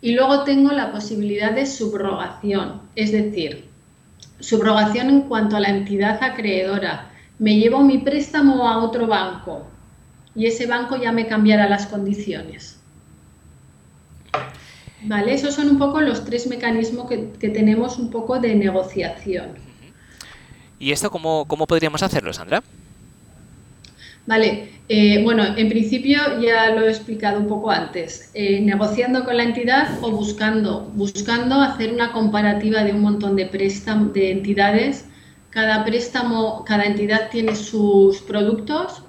Y 0.00 0.12
luego 0.12 0.44
tengo 0.44 0.72
la 0.72 0.92
posibilidad 0.92 1.52
de 1.52 1.66
subrogación, 1.66 2.82
es 2.94 3.12
decir, 3.12 3.64
subrogación 4.40 5.10
en 5.10 5.22
cuanto 5.22 5.56
a 5.56 5.60
la 5.60 5.68
entidad 5.68 6.22
acreedora. 6.22 7.10
Me 7.38 7.56
llevo 7.56 7.80
mi 7.80 7.98
préstamo 7.98 8.68
a 8.68 8.78
otro 8.78 9.06
banco 9.06 9.66
y 10.34 10.46
ese 10.46 10.66
banco 10.66 10.96
ya 10.96 11.12
me 11.12 11.26
cambiará 11.26 11.68
las 11.68 11.86
condiciones. 11.86 12.77
Vale, 15.02 15.32
esos 15.32 15.54
son 15.54 15.68
un 15.70 15.78
poco 15.78 16.00
los 16.00 16.24
tres 16.24 16.46
mecanismos 16.46 17.08
que, 17.08 17.48
tenemos 17.48 17.98
un 17.98 18.10
poco 18.10 18.40
de 18.40 18.54
negociación. 18.54 19.50
¿Y 20.78 20.92
esto 20.92 21.10
cómo, 21.10 21.46
podríamos 21.46 22.02
hacerlo, 22.02 22.32
Sandra? 22.32 22.62
Vale, 24.26 24.68
eh, 24.88 25.22
bueno, 25.24 25.42
en 25.56 25.68
principio 25.68 26.18
ya 26.40 26.70
lo 26.70 26.86
he 26.86 26.90
explicado 26.90 27.40
un 27.40 27.46
poco 27.46 27.70
antes, 27.70 28.30
eh, 28.34 28.60
negociando 28.60 29.24
con 29.24 29.36
la 29.36 29.44
entidad 29.44 29.98
o 30.02 30.10
buscando, 30.10 30.90
buscando 30.94 31.60
hacer 31.62 31.92
una 31.92 32.12
comparativa 32.12 32.84
de 32.84 32.92
un 32.92 33.00
montón 33.00 33.36
de 33.36 33.46
préstamos, 33.46 34.12
de 34.12 34.32
entidades. 34.32 35.06
Cada 35.50 35.84
préstamo, 35.84 36.62
cada 36.66 36.84
entidad 36.84 37.30
tiene 37.30 37.56
sus 37.56 38.18
productos 38.18 39.02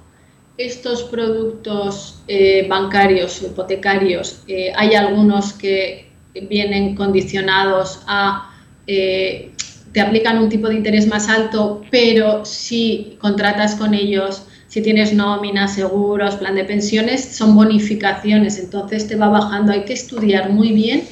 estos 0.59 1.03
productos 1.03 2.21
eh, 2.27 2.67
bancarios, 2.67 3.41
hipotecarios, 3.41 4.43
eh, 4.45 4.73
hay 4.75 4.93
algunos 4.93 5.53
que 5.53 6.09
vienen 6.49 6.95
condicionados 6.95 8.01
a, 8.07 8.51
eh, 8.85 9.53
te 9.93 10.01
aplican 10.01 10.37
un 10.37 10.49
tipo 10.49 10.67
de 10.67 10.75
interés 10.75 11.07
más 11.07 11.29
alto, 11.29 11.81
pero 11.89 12.43
si 12.43 13.17
contratas 13.21 13.75
con 13.75 13.93
ellos, 13.93 14.43
si 14.67 14.81
tienes 14.81 15.13
nóminas, 15.13 15.75
seguros, 15.75 16.35
plan 16.35 16.55
de 16.55 16.65
pensiones, 16.65 17.37
son 17.37 17.55
bonificaciones, 17.55 18.59
entonces 18.59 19.07
te 19.07 19.15
va 19.15 19.29
bajando. 19.29 19.71
Hay 19.71 19.85
que 19.85 19.93
estudiar 19.93 20.49
muy 20.49 20.73
bien 20.73 21.03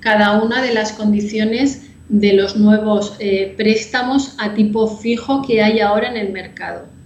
cada 0.00 0.42
una 0.42 0.60
de 0.60 0.74
las 0.74 0.92
condiciones 0.92 1.86
de 2.08 2.32
los 2.32 2.56
nuevos 2.56 3.16
préstamos 3.56 4.34
a 4.38 4.54
tipo 4.54 4.88
fijo 4.88 5.42
que 5.46 5.62
hay 5.62 5.80
ahora 5.80 6.10
en 6.10 6.16
el 6.16 6.32
mercado. 6.32 6.97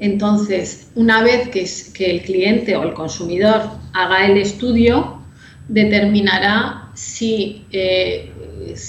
Entonces, 0.00 0.90
una 0.94 1.22
vez 1.22 1.48
que, 1.48 2.10
el 2.10 2.22
cliente 2.22 2.76
o 2.76 2.82
el 2.82 2.92
consumidor 2.92 3.70
haga 3.92 4.26
el 4.26 4.38
estudio, 4.38 5.20
determinará 5.68 6.90
si, 6.94 7.64
eh, 7.70 8.32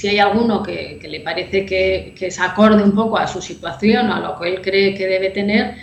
hay 0.03 0.19
alguno 0.19 0.63
que, 0.63 0.99
le 1.07 1.19
parece 1.21 1.65
que, 1.65 2.15
que, 2.17 2.31
se 2.31 2.41
acorde 2.41 2.83
un 2.83 2.93
poco 2.93 3.17
a 3.17 3.27
su 3.27 3.41
situación 3.41 4.09
o 4.09 4.15
a 4.15 4.19
lo 4.19 4.39
que 4.39 4.49
él 4.49 4.61
cree 4.61 4.93
que 4.95 5.07
debe 5.07 5.29
tener, 5.29 5.75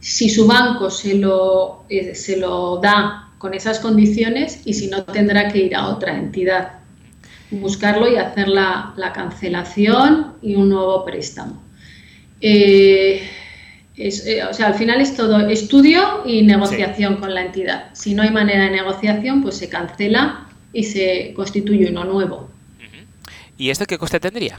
si 0.00 0.28
su 0.28 0.46
banco 0.46 0.90
se 0.90 1.14
lo, 1.14 1.84
eh, 1.88 2.14
se 2.14 2.36
lo 2.36 2.78
da 2.78 3.30
con 3.38 3.54
esas 3.54 3.80
condiciones 3.80 4.60
y 4.64 4.74
si 4.74 4.88
no 4.88 5.04
tendrá 5.04 5.48
que 5.48 5.58
ir 5.58 5.74
a 5.74 5.88
otra 5.88 6.16
entidad, 6.16 6.80
buscarlo 7.50 8.08
y 8.10 8.16
hacer 8.16 8.48
la, 8.48 8.92
la 8.96 9.12
cancelación 9.12 10.34
y 10.42 10.54
un 10.54 10.68
nuevo 10.68 11.04
préstamo. 11.04 11.62
Eh, 12.40 13.22
eh, 13.96 14.44
o 14.48 14.52
sea, 14.52 14.68
al 14.68 14.74
final 14.74 15.00
es 15.00 15.16
todo 15.16 15.40
estudio 15.48 16.22
y 16.26 16.42
negociación 16.42 17.16
con 17.16 17.34
la 17.34 17.42
entidad. 17.46 17.90
Si 17.94 18.14
no 18.14 18.22
hay 18.22 18.30
manera 18.30 18.64
de 18.64 18.70
negociación, 18.70 19.42
pues 19.42 19.56
se 19.56 19.68
cancela 19.68 20.46
y 20.72 20.84
se 20.84 21.32
constituye 21.34 21.88
uno 21.90 22.04
nuevo. 22.04 22.50
¿Y 23.58 23.70
esto 23.70 23.86
qué 23.86 23.96
coste 23.96 24.20
tendría? 24.20 24.58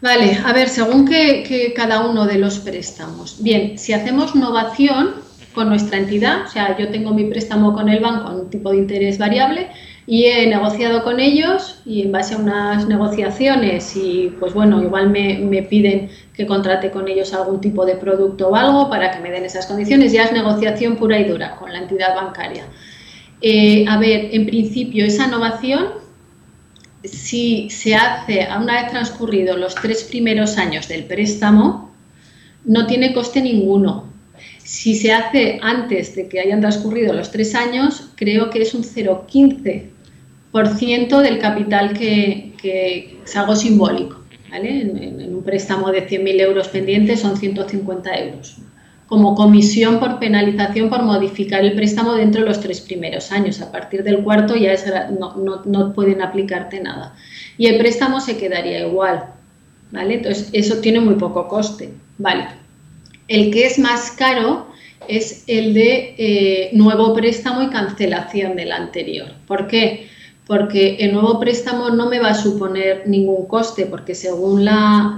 Vale, 0.00 0.36
a 0.44 0.52
ver, 0.52 0.68
según 0.68 1.06
que, 1.06 1.72
cada 1.76 2.04
uno 2.04 2.26
de 2.26 2.36
los 2.36 2.58
préstamos. 2.58 3.36
Bien, 3.40 3.78
si 3.78 3.92
hacemos 3.92 4.34
novación 4.34 5.14
con 5.52 5.68
nuestra 5.68 5.98
entidad, 5.98 6.46
o 6.46 6.48
sea, 6.48 6.76
yo 6.76 6.88
tengo 6.88 7.14
mi 7.14 7.24
préstamo 7.24 7.72
con 7.72 7.88
el 7.88 8.00
banco 8.00 8.28
a 8.28 8.32
un 8.32 8.50
tipo 8.50 8.70
de 8.70 8.78
interés 8.78 9.18
variable, 9.18 9.68
Y 10.04 10.24
he 10.24 10.48
negociado 10.48 11.04
con 11.04 11.20
ellos 11.20 11.80
y 11.86 12.02
en 12.02 12.10
base 12.10 12.34
a 12.34 12.38
unas 12.38 12.88
negociaciones 12.88 13.94
y 13.94 14.34
pues 14.40 14.52
bueno, 14.52 14.82
igual 14.82 15.10
me, 15.10 15.38
me, 15.38 15.62
piden 15.62 16.10
que 16.34 16.46
contrate 16.46 16.90
con 16.90 17.08
ellos 17.08 17.34
algún 17.34 17.60
tipo 17.60 17.84
de 17.84 17.96
producto 17.96 18.48
o 18.48 18.56
algo 18.56 18.88
para 18.88 19.10
que 19.10 19.20
me 19.20 19.30
den 19.30 19.44
esas 19.44 19.66
condiciones. 19.66 20.12
Ya 20.12 20.24
es 20.24 20.32
negociación 20.32 20.96
pura 20.96 21.18
y 21.18 21.24
dura 21.24 21.56
con 21.56 21.70
la 21.72 21.78
entidad 21.78 22.14
bancaria. 22.14 22.64
Eh, 23.40 23.84
a 23.88 23.98
ver, 23.98 24.28
en 24.32 24.46
principio 24.46 25.04
esa 25.04 25.26
innovación, 25.26 25.88
si 27.04 27.68
se 27.70 27.96
hace 27.96 28.44
a 28.44 28.58
una 28.58 28.80
vez 28.80 28.90
transcurrido 28.90 29.56
los 29.56 29.74
tres 29.74 30.04
primeros 30.04 30.58
años 30.58 30.86
del 30.88 31.04
préstamo, 31.04 31.90
no 32.64 32.86
tiene 32.86 33.12
coste 33.12 33.42
ninguno. 33.42 34.10
Si 34.58 34.94
se 34.94 35.12
hace 35.12 35.58
antes 35.60 36.14
de 36.14 36.28
que 36.28 36.38
hayan 36.40 36.60
transcurrido 36.60 37.12
los 37.12 37.32
tres 37.32 37.56
años, 37.56 38.10
creo 38.14 38.50
que 38.50 38.62
es 38.62 38.74
un 38.74 38.84
0,15% 38.84 41.20
del 41.20 41.40
capital 41.40 41.92
que, 41.92 42.52
es 43.24 43.36
algo 43.36 43.56
simbólico. 43.56 44.21
En, 44.52 45.34
un 45.34 45.42
préstamo 45.42 45.90
de 45.90 46.08
100.000 46.08 46.40
euros 46.40 46.68
pendientes 46.68 47.20
son 47.20 47.36
150 47.36 48.18
euros. 48.18 48.56
Como 49.06 49.34
comisión 49.34 50.00
por 50.00 50.18
penalización 50.18 50.88
por 50.88 51.02
modificar 51.02 51.64
el 51.64 51.74
préstamo 51.74 52.14
dentro 52.14 52.42
de 52.42 52.48
los 52.48 52.60
tres 52.60 52.80
primeros 52.80 53.32
años. 53.32 53.60
A 53.60 53.70
partir 53.70 54.02
del 54.02 54.22
cuarto 54.22 54.56
ya 54.56 54.74
no, 55.10 55.62
no 55.64 55.92
pueden 55.92 56.22
aplicarte 56.22 56.80
nada. 56.80 57.14
Y 57.58 57.66
el 57.66 57.78
préstamo 57.78 58.20
se 58.20 58.36
quedaría 58.36 58.86
igual. 58.86 59.24
¿vale? 59.92 60.14
Entonces, 60.14 60.48
eso 60.52 60.78
tiene 60.80 61.00
muy 61.00 61.14
poco 61.14 61.46
coste. 61.46 61.90
Vale. 62.18 62.46
El 63.28 63.52
que 63.52 63.66
es 63.66 63.78
más 63.78 64.10
caro 64.12 64.66
es 65.08 65.44
el 65.46 65.74
de 65.74 66.14
eh, 66.18 66.70
nuevo 66.72 67.14
préstamo 67.14 67.62
y 67.62 67.70
cancelación 67.70 68.56
del 68.56 68.72
anterior. 68.72 69.28
¿Por 69.46 69.68
qué? 69.68 70.08
Porque 70.52 70.96
el 70.96 71.14
nuevo 71.14 71.40
préstamo 71.40 71.88
no 71.88 72.10
me 72.10 72.18
va 72.18 72.28
a 72.28 72.34
suponer 72.34 73.04
ningún 73.08 73.46
coste, 73.46 73.86
porque 73.86 74.14
según 74.14 74.66
la, 74.66 75.16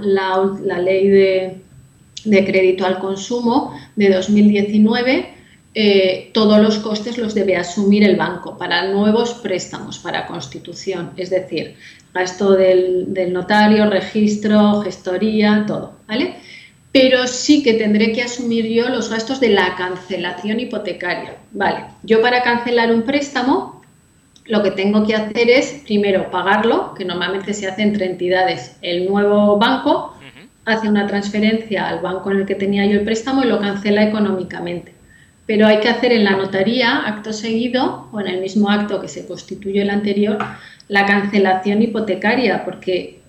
ley 0.81 1.09
de, 1.09 2.45
crédito 2.45 2.85
al 2.85 2.99
consumo 2.99 3.77
de 3.97 4.11
2019, 4.11 5.25
eh, 5.73 6.31
todos 6.33 6.61
los 6.61 6.77
costes 6.77 7.17
los 7.17 7.35
debe 7.35 7.57
asumir 7.57 8.05
el 8.05 8.15
banco 8.15 8.57
para 8.57 8.89
nuevos 8.93 9.33
préstamos, 9.33 9.99
para 9.99 10.25
constitución, 10.25 11.11
es 11.17 11.31
decir, 11.31 11.75
gasto 12.13 12.53
del, 12.53 13.13
del 13.13 13.33
notario, 13.33 13.89
registro, 13.89 14.79
gestoría, 14.83 15.65
todo, 15.67 15.95
¿vale? 16.07 16.35
pero 16.93 17.27
sí 17.27 17.61
que 17.61 17.73
tendré 17.73 18.13
que 18.13 18.21
asumir 18.21 18.67
yo 18.67 18.87
los 18.87 19.09
gastos 19.09 19.41
de 19.41 19.49
la 19.49 19.75
cancelación 19.75 20.61
hipotecaria. 20.61 21.35
Vale, 21.51 21.87
yo 22.03 22.21
para 22.21 22.41
cancelar 22.41 22.93
un 22.93 23.01
préstamo 23.01 23.74
lo 24.47 24.61
que 24.61 24.71
tengo 24.71 25.05
que 25.05 25.15
hacer 25.15 25.49
es 25.49 25.81
primero 25.85 26.29
pagarlo, 26.29 26.93
que 26.93 27.05
normalmente 27.05 27.53
se 27.53 27.67
hace 27.67 27.81
entre 27.81 28.05
entidades. 28.05 28.77
El 28.81 29.09
nuevo 29.09 29.57
banco 29.57 30.13
hace 30.65 30.87
una 30.87 31.07
transferencia 31.07 31.87
al 31.87 31.99
banco 31.99 32.31
en 32.31 32.37
el 32.37 32.45
que 32.45 32.55
tenía 32.55 32.85
yo 32.85 32.99
el 32.99 33.05
préstamo 33.05 33.43
y 33.43 33.47
lo 33.47 33.59
cancela 33.59 34.03
económicamente. 34.03 34.93
Pero 35.45 35.67
hay 35.67 35.79
que 35.79 35.89
hacer 35.89 36.11
en 36.11 36.23
la 36.23 36.31
notaría, 36.31 37.05
acto 37.05 37.31
seguido, 37.33 38.07
o 38.11 38.19
en 38.19 38.27
el 38.27 38.41
mismo 38.41 38.69
acto 38.69 38.99
que 38.99 39.07
se 39.07 39.27
constituye 39.27 39.81
el 39.81 39.91
anterior, 39.91 40.37
la 40.87 41.05
cancelación 41.05 41.81
hipotecaria, 41.81 42.65
porque 42.65 43.21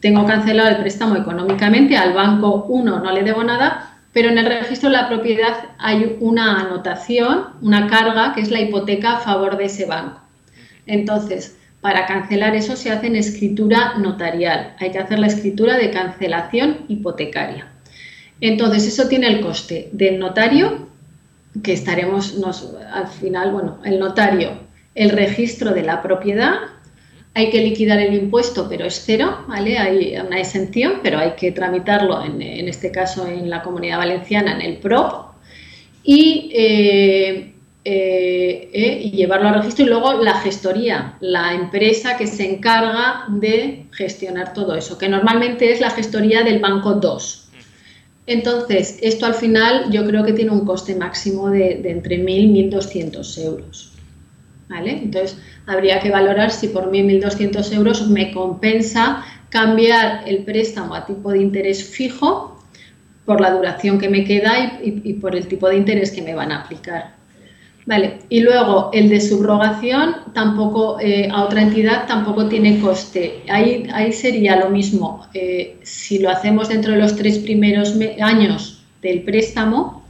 tengo 0.00 0.26
cancelado 0.26 0.68
el 0.68 0.76
préstamo 0.76 1.16
económicamente, 1.16 1.96
al 1.96 2.12
banco 2.12 2.66
1 2.68 3.00
no 3.00 3.12
le 3.12 3.22
debo 3.22 3.42
nada, 3.44 3.98
pero 4.12 4.28
en 4.28 4.38
el 4.38 4.46
registro 4.46 4.90
de 4.90 4.96
la 4.96 5.08
propiedad 5.08 5.54
hay 5.78 6.16
una 6.20 6.60
anotación, 6.60 7.46
una 7.62 7.86
carga, 7.86 8.34
que 8.34 8.42
es 8.42 8.50
la 8.50 8.60
hipoteca 8.60 9.16
a 9.16 9.20
favor 9.20 9.56
de 9.56 9.64
ese 9.64 9.86
banco. 9.86 10.23
Entonces, 10.86 11.56
para 11.80 12.06
cancelar 12.06 12.54
eso 12.54 12.76
se 12.76 12.90
hace 12.90 13.08
en 13.08 13.16
escritura 13.16 13.98
notarial. 13.98 14.74
Hay 14.78 14.90
que 14.90 14.98
hacer 14.98 15.18
la 15.18 15.26
escritura 15.26 15.76
de 15.76 15.90
cancelación 15.90 16.86
hipotecaria. 16.88 17.68
Entonces, 18.40 18.86
eso 18.86 19.08
tiene 19.08 19.28
el 19.28 19.40
coste 19.40 19.88
del 19.92 20.18
notario, 20.18 20.88
que 21.62 21.72
estaremos 21.72 22.36
al 22.92 23.06
final, 23.06 23.52
bueno, 23.52 23.78
el 23.84 24.00
notario, 24.00 24.58
el 24.94 25.10
registro 25.10 25.72
de 25.72 25.82
la 25.82 26.02
propiedad 26.02 26.54
hay 27.34 27.50
que 27.50 27.60
liquidar 27.60 27.98
el 27.98 28.14
impuesto, 28.14 28.68
pero 28.68 28.84
es 28.86 29.02
cero, 29.04 29.44
¿vale? 29.48 29.76
Hay 29.76 30.16
una 30.16 30.38
exención, 30.38 31.00
pero 31.02 31.18
hay 31.18 31.32
que 31.32 31.50
tramitarlo, 31.50 32.24
en, 32.24 32.40
este 32.40 32.92
caso 32.92 33.26
en 33.26 33.50
la 33.50 33.60
Comunidad 33.62 33.98
Valenciana, 33.98 34.54
en 34.54 34.60
el 34.60 34.76
PROP, 34.76 35.34
y, 36.04 36.52
eh, 36.54 37.53
eh, 37.84 38.70
eh, 38.72 39.00
y 39.02 39.10
llevarlo 39.10 39.48
al 39.48 39.56
registro. 39.56 39.84
Y 39.84 39.88
luego 39.88 40.14
la 40.14 40.34
gestoría, 40.40 41.16
la 41.20 41.54
empresa 41.54 42.16
que 42.16 42.26
se 42.26 42.50
encarga 42.50 43.26
de 43.28 43.86
gestionar 43.92 44.52
todo 44.54 44.74
eso, 44.74 44.96
que 44.96 45.08
normalmente 45.08 45.70
es 45.70 45.80
la 45.80 45.90
gestoría 45.90 46.42
del 46.42 46.60
Banco 46.60 46.94
2. 46.94 47.48
Entonces, 48.26 48.98
esto 49.02 49.26
al 49.26 49.34
final 49.34 49.90
yo 49.90 50.06
creo 50.06 50.24
que 50.24 50.32
tiene 50.32 50.50
un 50.50 50.64
coste 50.64 50.94
máximo 50.94 51.50
de, 51.50 51.82
entre 51.84 52.18
1.000 52.24 52.28
y 52.56 52.70
1.200 52.70 53.44
euros. 53.44 53.92
¿Vale? 54.68 54.92
Entonces, 54.92 55.36
habría 55.66 56.00
que 56.00 56.10
valorar 56.10 56.50
si 56.50 56.68
por 56.68 56.90
1.200 56.90 57.72
euros 57.74 58.08
me 58.08 58.32
compensa 58.32 59.22
cambiar 59.50 60.26
el 60.26 60.44
préstamo 60.44 60.94
a 60.94 61.04
tipo 61.04 61.30
de 61.30 61.42
interés 61.42 61.84
fijo 61.84 62.58
por 63.26 63.40
la 63.40 63.50
duración 63.50 63.98
que 63.98 64.08
me 64.08 64.24
queda 64.24 64.80
y, 64.82 65.14
por 65.14 65.36
el 65.36 65.46
tipo 65.46 65.68
de 65.68 65.76
interés 65.76 66.10
que 66.10 66.22
me 66.22 66.34
van 66.34 66.50
a 66.50 66.62
aplicar. 66.62 67.14
Vale, 67.86 68.20
y 68.30 68.40
luego 68.40 68.90
el 68.94 69.10
de 69.10 69.20
subrogación 69.20 70.16
tampoco 70.32 70.98
eh, 71.00 71.28
a 71.30 71.44
otra 71.44 71.60
entidad 71.60 72.06
tampoco 72.06 72.48
tiene 72.48 72.80
coste. 72.80 73.42
Ahí, 73.48 73.86
ahí 73.92 74.12
sería 74.12 74.56
lo 74.56 74.70
mismo. 74.70 75.26
Eh, 75.34 75.76
si 75.82 76.18
lo 76.18 76.30
hacemos 76.30 76.70
dentro 76.70 76.92
de 76.92 76.98
los 76.98 77.14
tres 77.14 77.38
primeros 77.38 77.94
años 78.20 78.82
del 79.02 79.22
préstamo, 79.22 80.02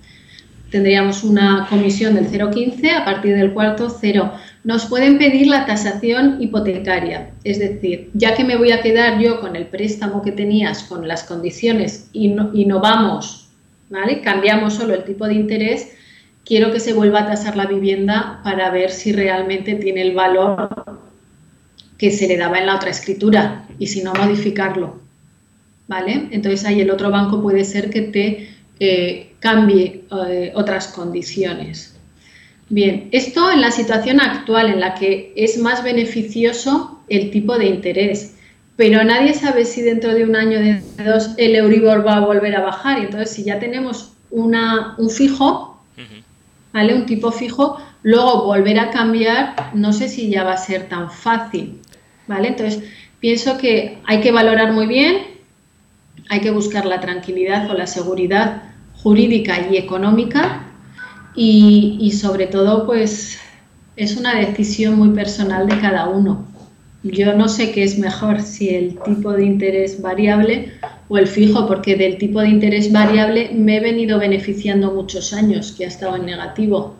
tendríamos 0.70 1.24
una 1.24 1.66
comisión 1.68 2.14
del 2.14 2.28
0,15, 2.28 2.92
a 2.92 3.04
partir 3.04 3.34
del 3.34 3.52
cuarto 3.52 3.88
0 3.90 4.32
nos 4.64 4.86
pueden 4.86 5.18
pedir 5.18 5.46
la 5.46 5.66
tasación 5.66 6.38
hipotecaria, 6.40 7.30
es 7.44 7.58
decir, 7.58 8.10
ya 8.14 8.34
que 8.34 8.44
me 8.44 8.56
voy 8.56 8.72
a 8.72 8.80
quedar 8.80 9.20
yo 9.20 9.40
con 9.40 9.56
el 9.56 9.66
préstamo 9.66 10.22
que 10.22 10.32
tenías, 10.32 10.84
con 10.84 11.06
las 11.06 11.22
condiciones 11.24 12.08
y 12.14 12.28
no, 12.28 12.50
y 12.54 12.64
no 12.64 12.80
vamos, 12.80 13.50
¿vale? 13.90 14.22
Cambiamos 14.22 14.74
solo 14.74 14.94
el 14.94 15.04
tipo 15.04 15.26
de 15.26 15.34
interés, 15.34 15.92
quiero 16.44 16.72
que 16.72 16.80
se 16.80 16.92
vuelva 16.92 17.20
a 17.20 17.26
tasar 17.26 17.56
la 17.56 17.66
vivienda 17.66 18.40
para 18.44 18.70
ver 18.70 18.90
si 18.90 19.12
realmente 19.12 19.74
tiene 19.74 20.02
el 20.02 20.14
valor 20.14 20.68
que 21.98 22.10
se 22.10 22.28
le 22.28 22.36
daba 22.36 22.58
en 22.58 22.66
la 22.66 22.76
otra 22.76 22.90
escritura 22.90 23.66
y 23.78 23.86
si 23.86 24.02
no 24.02 24.12
modificarlo, 24.14 25.00
¿vale? 25.88 26.28
Entonces 26.30 26.64
ahí 26.64 26.80
el 26.80 26.90
otro 26.90 27.10
banco 27.10 27.40
puede 27.40 27.64
ser 27.64 27.90
que 27.90 28.02
te 28.02 28.48
eh, 28.80 29.32
cambie 29.40 30.04
eh, 30.28 30.52
otras 30.54 30.88
condiciones. 30.88 31.96
Bien, 32.68 33.08
esto 33.12 33.50
en 33.50 33.60
la 33.60 33.70
situación 33.70 34.20
actual 34.20 34.72
en 34.72 34.80
la 34.80 34.94
que 34.94 35.32
es 35.36 35.58
más 35.58 35.84
beneficioso 35.84 37.00
el 37.08 37.30
tipo 37.30 37.58
de 37.58 37.66
interés, 37.66 38.34
pero 38.76 39.04
nadie 39.04 39.34
sabe 39.34 39.64
si 39.64 39.82
dentro 39.82 40.14
de 40.14 40.24
un 40.24 40.34
año, 40.34 40.58
de 40.58 40.82
dos, 41.04 41.30
el 41.36 41.54
Euribor 41.54 42.04
va 42.04 42.16
a 42.16 42.20
volver 42.20 42.56
a 42.56 42.60
bajar. 42.60 42.98
Y 42.98 43.02
entonces, 43.02 43.30
si 43.30 43.44
ya 43.44 43.60
tenemos 43.60 44.14
una, 44.30 44.94
un 44.98 45.10
fijo, 45.10 45.80
¿vale? 46.74 46.92
Un 46.92 47.06
tipo 47.06 47.30
fijo, 47.30 47.78
luego 48.02 48.44
volver 48.44 48.80
a 48.80 48.90
cambiar, 48.90 49.70
no 49.74 49.92
sé 49.92 50.08
si 50.08 50.28
ya 50.28 50.42
va 50.42 50.54
a 50.54 50.58
ser 50.58 50.88
tan 50.88 51.08
fácil, 51.08 51.80
¿vale? 52.26 52.48
Entonces, 52.48 52.82
pienso 53.20 53.56
que 53.56 53.98
hay 54.04 54.20
que 54.20 54.32
valorar 54.32 54.72
muy 54.72 54.86
bien, 54.86 55.18
hay 56.28 56.40
que 56.40 56.50
buscar 56.50 56.84
la 56.84 57.00
tranquilidad 57.00 57.70
o 57.70 57.74
la 57.74 57.86
seguridad 57.86 58.62
jurídica 58.92 59.68
y 59.70 59.76
económica 59.76 60.64
y, 61.36 62.10
sobre 62.20 62.46
todo 62.46 62.86
pues 62.86 63.38
es 63.96 64.16
una 64.16 64.34
decisión 64.34 64.96
muy 64.96 65.10
personal 65.10 65.68
de 65.68 65.78
cada 65.80 66.08
uno. 66.08 66.46
Yo 67.04 67.34
no 67.34 67.48
sé 67.48 67.70
qué 67.70 67.84
es 67.84 67.98
mejor, 67.98 68.40
si 68.40 68.70
el 68.70 68.98
tipo 69.04 69.32
de 69.32 69.44
interés 69.44 70.02
variable 70.02 70.72
o 71.08 71.18
el 71.18 71.26
fijo, 71.26 71.66
porque 71.66 71.96
del 71.96 72.18
tipo 72.18 72.40
de 72.40 72.48
interés 72.48 72.90
variable 72.92 73.50
me 73.52 73.76
he 73.76 73.80
venido 73.80 74.18
beneficiando 74.18 74.92
muchos 74.92 75.32
años, 75.32 75.72
que 75.72 75.84
ha 75.84 75.88
estado 75.88 76.16
en 76.16 76.26
negativo. 76.26 76.94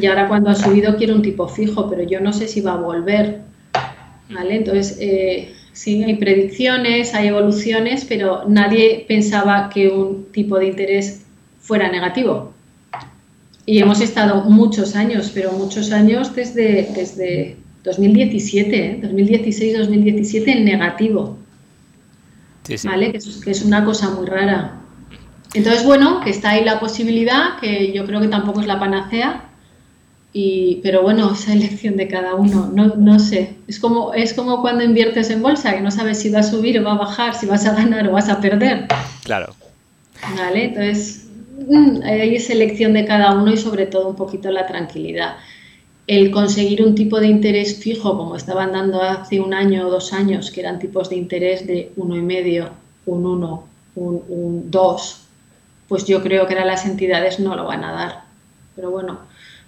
Y 0.00 0.06
ahora 0.06 0.28
cuando 0.28 0.50
ha 0.50 0.54
subido 0.54 0.96
quiero 0.96 1.14
un 1.14 1.22
tipo 1.22 1.48
fijo, 1.48 1.88
pero 1.88 2.02
yo 2.02 2.20
no 2.20 2.32
sé 2.32 2.48
si 2.48 2.60
va 2.60 2.74
a 2.74 2.76
volver. 2.76 3.40
¿Vale? 4.30 4.56
Entonces, 4.56 4.96
eh, 5.00 5.52
sí, 5.72 6.02
hay 6.02 6.14
predicciones, 6.14 7.14
hay 7.14 7.28
evoluciones, 7.28 8.06
pero 8.06 8.44
nadie 8.48 9.04
pensaba 9.06 9.68
que 9.68 9.88
un 9.88 10.26
tipo 10.32 10.58
de 10.58 10.66
interés 10.66 11.22
fuera 11.60 11.90
negativo. 11.90 12.52
Y 13.66 13.78
hemos 13.78 14.00
estado 14.00 14.42
muchos 14.44 14.96
años, 14.96 15.30
pero 15.34 15.52
muchos 15.52 15.92
años 15.92 16.34
desde, 16.34 16.88
desde 16.94 17.56
2017, 17.84 19.00
2016-2017 19.02 20.48
en 20.48 20.64
negativo. 20.64 21.41
¿Vale? 22.84 23.12
Que 23.12 23.18
es, 23.18 23.62
una 23.64 23.84
cosa 23.84 24.10
muy 24.10 24.26
rara. 24.26 24.80
Entonces, 25.54 25.84
bueno, 25.84 26.20
que 26.20 26.30
está 26.30 26.50
ahí 26.50 26.64
la 26.64 26.80
posibilidad, 26.80 27.58
que 27.60 27.92
yo 27.92 28.06
creo 28.06 28.20
que 28.20 28.28
tampoco 28.28 28.60
es 28.60 28.66
la 28.66 28.78
panacea, 28.78 29.48
Y, 30.34 30.80
pero 30.82 31.02
bueno, 31.02 31.32
esa 31.34 31.52
elección 31.52 31.96
de 31.96 32.08
cada 32.08 32.34
uno, 32.34 32.70
no, 32.72 32.94
no 32.96 33.18
sé. 33.18 33.56
Es 33.68 33.78
como, 33.78 34.14
es 34.14 34.32
como 34.32 34.62
cuando 34.62 34.82
inviertes 34.84 35.30
en 35.30 35.42
bolsa, 35.42 35.74
que 35.74 35.80
no 35.80 35.90
sabes 35.90 36.20
si 36.20 36.30
va 36.30 36.40
a 36.40 36.42
subir 36.42 36.78
o 36.78 36.84
va 36.84 36.92
a 36.92 36.98
bajar, 36.98 37.34
si 37.34 37.46
vas 37.46 37.66
a 37.66 37.74
ganar 37.74 38.08
o 38.08 38.12
vas 38.12 38.28
a 38.28 38.40
perder. 38.40 38.86
Claro. 39.24 39.54
Vale, 40.36 40.66
entonces 40.66 41.26
mm, 41.68 42.02
hay 42.04 42.38
selección 42.38 42.92
de 42.92 43.04
cada 43.04 43.34
uno 43.34 43.52
y 43.52 43.56
sobre 43.56 43.86
todo 43.86 44.08
un 44.08 44.16
poquito 44.16 44.50
la 44.50 44.66
tranquilidad. 44.66 45.36
El 46.12 46.30
conseguir 46.30 46.82
un 46.82 46.94
tipo 46.94 47.20
de 47.20 47.26
interés 47.26 47.78
fijo, 47.78 48.18
como 48.18 48.36
estaban 48.36 48.72
dando 48.72 49.00
hace 49.00 49.40
un 49.40 49.54
año 49.54 49.86
o 49.86 49.90
dos 49.90 50.12
años, 50.12 50.50
que 50.50 50.60
eran 50.60 50.78
tipos 50.78 51.08
de 51.08 51.16
interés 51.16 51.66
de 51.66 51.90
uno 51.96 52.14
y 52.14 52.20
medio, 52.20 52.68
un 53.06 53.24
1, 53.24 53.64
un, 53.94 54.22
un 54.28 54.70
2, 54.70 55.20
pues 55.88 56.04
yo 56.04 56.22
creo 56.22 56.46
que 56.46 56.54
las 56.54 56.84
entidades 56.84 57.40
no 57.40 57.56
lo 57.56 57.64
van 57.64 57.82
a 57.82 57.92
dar. 57.92 58.24
Pero 58.76 58.90
bueno, 58.90 59.20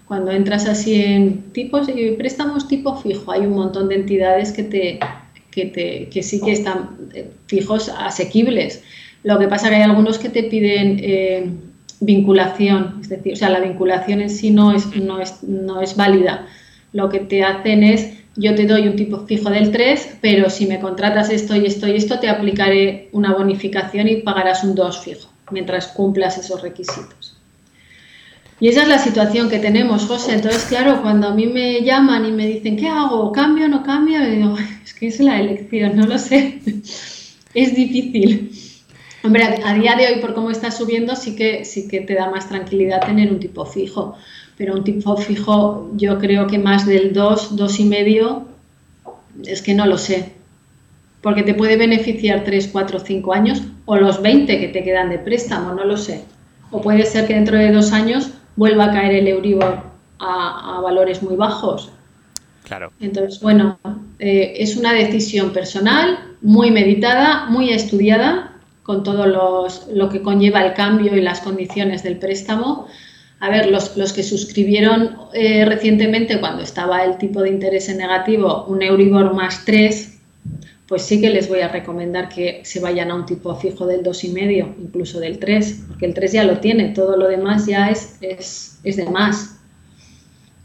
cuando 0.06 0.32
entras 0.32 0.66
así 0.66 1.02
en 1.02 1.50
tipos 1.52 1.88
y 1.88 2.10
préstamos 2.10 2.68
tipo 2.68 2.94
fijo, 2.94 3.32
hay 3.32 3.46
un 3.46 3.54
montón 3.54 3.88
de 3.88 3.94
entidades 3.94 4.52
que, 4.52 4.64
te, 4.64 5.00
que, 5.50 5.64
te, 5.64 6.10
que 6.10 6.22
sí 6.22 6.42
que 6.42 6.52
están 6.52 6.90
eh, 7.14 7.30
fijos 7.46 7.88
asequibles. 7.88 8.82
Lo 9.22 9.38
que 9.38 9.48
pasa 9.48 9.70
que 9.70 9.76
hay 9.76 9.82
algunos 9.82 10.18
que 10.18 10.28
te 10.28 10.42
piden 10.42 10.98
eh, 11.00 11.50
vinculación, 12.04 12.98
es 13.00 13.08
decir, 13.08 13.34
o 13.34 13.36
sea, 13.36 13.50
la 13.50 13.60
vinculación 13.60 14.20
en 14.20 14.30
sí 14.30 14.50
no 14.50 14.72
es, 14.72 14.94
no, 14.96 15.20
es, 15.20 15.42
no 15.42 15.80
es 15.80 15.96
válida. 15.96 16.46
Lo 16.92 17.08
que 17.08 17.20
te 17.20 17.42
hacen 17.42 17.82
es, 17.82 18.12
yo 18.36 18.54
te 18.54 18.66
doy 18.66 18.88
un 18.88 18.96
tipo 18.96 19.26
fijo 19.26 19.50
del 19.50 19.70
3, 19.70 20.18
pero 20.20 20.50
si 20.50 20.66
me 20.66 20.80
contratas 20.80 21.30
esto 21.30 21.54
y 21.56 21.66
esto 21.66 21.86
y 21.88 21.96
esto, 21.96 22.18
te 22.18 22.28
aplicaré 22.28 23.08
una 23.12 23.32
bonificación 23.32 24.08
y 24.08 24.16
pagarás 24.16 24.64
un 24.64 24.74
2 24.74 24.98
fijo, 25.00 25.28
mientras 25.50 25.88
cumplas 25.88 26.38
esos 26.38 26.62
requisitos. 26.62 27.36
Y 28.60 28.68
esa 28.68 28.82
es 28.82 28.88
la 28.88 28.98
situación 28.98 29.50
que 29.50 29.58
tenemos, 29.58 30.04
José. 30.06 30.34
Entonces, 30.34 30.64
claro, 30.64 31.02
cuando 31.02 31.28
a 31.28 31.34
mí 31.34 31.46
me 31.46 31.82
llaman 31.82 32.24
y 32.24 32.32
me 32.32 32.46
dicen, 32.46 32.76
¿qué 32.76 32.88
hago? 32.88 33.32
¿Cambio 33.32 33.66
o 33.66 33.68
no 33.68 33.82
cambio? 33.82 34.20
Es 34.84 34.94
que 34.94 35.08
es 35.08 35.20
la 35.20 35.40
elección, 35.40 35.96
no 35.96 36.06
lo 36.06 36.18
sé. 36.18 36.60
es 37.54 37.74
difícil. 37.74 38.50
Hombre, 39.24 39.42
a 39.64 39.72
día 39.72 39.96
de 39.96 40.06
hoy, 40.06 40.20
por 40.20 40.34
cómo 40.34 40.50
está 40.50 40.70
subiendo, 40.70 41.16
sí 41.16 41.34
que, 41.34 41.64
sí 41.64 41.88
que 41.88 42.02
te 42.02 42.12
da 42.12 42.30
más 42.30 42.46
tranquilidad 42.46 43.00
tener 43.06 43.32
un 43.32 43.40
tipo 43.40 43.64
fijo. 43.64 44.16
Pero 44.58 44.74
un 44.74 44.84
tipo 44.84 45.16
fijo, 45.16 45.90
yo 45.94 46.18
creo 46.18 46.46
que 46.46 46.58
más 46.58 46.84
del 46.84 47.14
2, 47.14 47.56
2 47.56 47.80
y 47.80 47.84
medio, 47.86 48.44
es 49.46 49.62
que 49.62 49.72
no 49.72 49.86
lo 49.86 49.96
sé. 49.96 50.34
Porque 51.22 51.42
te 51.42 51.54
puede 51.54 51.78
beneficiar 51.78 52.44
3, 52.44 52.68
4, 52.70 52.98
5 53.00 53.32
años 53.32 53.62
o 53.86 53.96
los 53.96 54.20
20 54.20 54.60
que 54.60 54.68
te 54.68 54.84
quedan 54.84 55.08
de 55.08 55.18
préstamo, 55.18 55.72
no 55.72 55.86
lo 55.86 55.96
sé. 55.96 56.22
O 56.70 56.82
puede 56.82 57.06
ser 57.06 57.26
que 57.26 57.32
dentro 57.32 57.56
de 57.56 57.72
dos 57.72 57.92
años 57.92 58.30
vuelva 58.56 58.84
a 58.84 58.92
caer 58.92 59.14
el 59.14 59.28
Euribor 59.28 59.84
a, 60.18 60.80
valores 60.82 61.22
muy 61.22 61.36
bajos. 61.36 61.90
Claro. 62.64 62.92
Entonces, 63.00 63.40
bueno, 63.40 63.78
eh, 64.18 64.52
es 64.58 64.76
una 64.76 64.92
decisión 64.92 65.50
personal, 65.54 66.18
muy 66.42 66.70
meditada, 66.70 67.46
muy 67.46 67.70
estudiada, 67.70 68.53
con 68.84 69.02
todo 69.02 69.26
los, 69.26 69.88
lo 69.88 70.10
que 70.10 70.22
conlleva 70.22 70.64
el 70.64 70.74
cambio 70.74 71.16
y 71.16 71.20
las 71.20 71.40
condiciones 71.40 72.02
del 72.04 72.18
préstamo. 72.18 72.86
A 73.40 73.48
ver, 73.48 73.70
los, 73.70 73.96
los 73.96 74.12
que 74.12 74.22
suscribieron 74.22 75.16
eh, 75.32 75.64
recientemente, 75.64 76.38
cuando 76.38 76.62
estaba 76.62 77.02
el 77.02 77.18
tipo 77.18 77.42
de 77.42 77.48
interés 77.48 77.88
en 77.88 77.98
negativo, 77.98 78.66
un 78.68 78.82
Euribor 78.82 79.34
más 79.34 79.64
3, 79.64 80.18
pues 80.86 81.02
sí 81.02 81.18
que 81.18 81.30
les 81.30 81.48
voy 81.48 81.60
a 81.60 81.68
recomendar 81.68 82.28
que 82.28 82.60
se 82.64 82.78
vayan 82.78 83.10
a 83.10 83.14
un 83.14 83.24
tipo 83.24 83.54
fijo 83.56 83.86
del 83.86 84.02
2,5, 84.02 84.74
incluso 84.78 85.18
del 85.18 85.38
3, 85.38 85.84
porque 85.88 86.04
el 86.04 86.12
3 86.12 86.32
ya 86.32 86.44
lo 86.44 86.58
tiene, 86.58 86.90
todo 86.90 87.16
lo 87.16 87.26
demás 87.28 87.66
ya 87.66 87.90
es, 87.90 88.18
es, 88.20 88.80
es 88.84 88.96
de 88.96 89.08
más. 89.08 89.56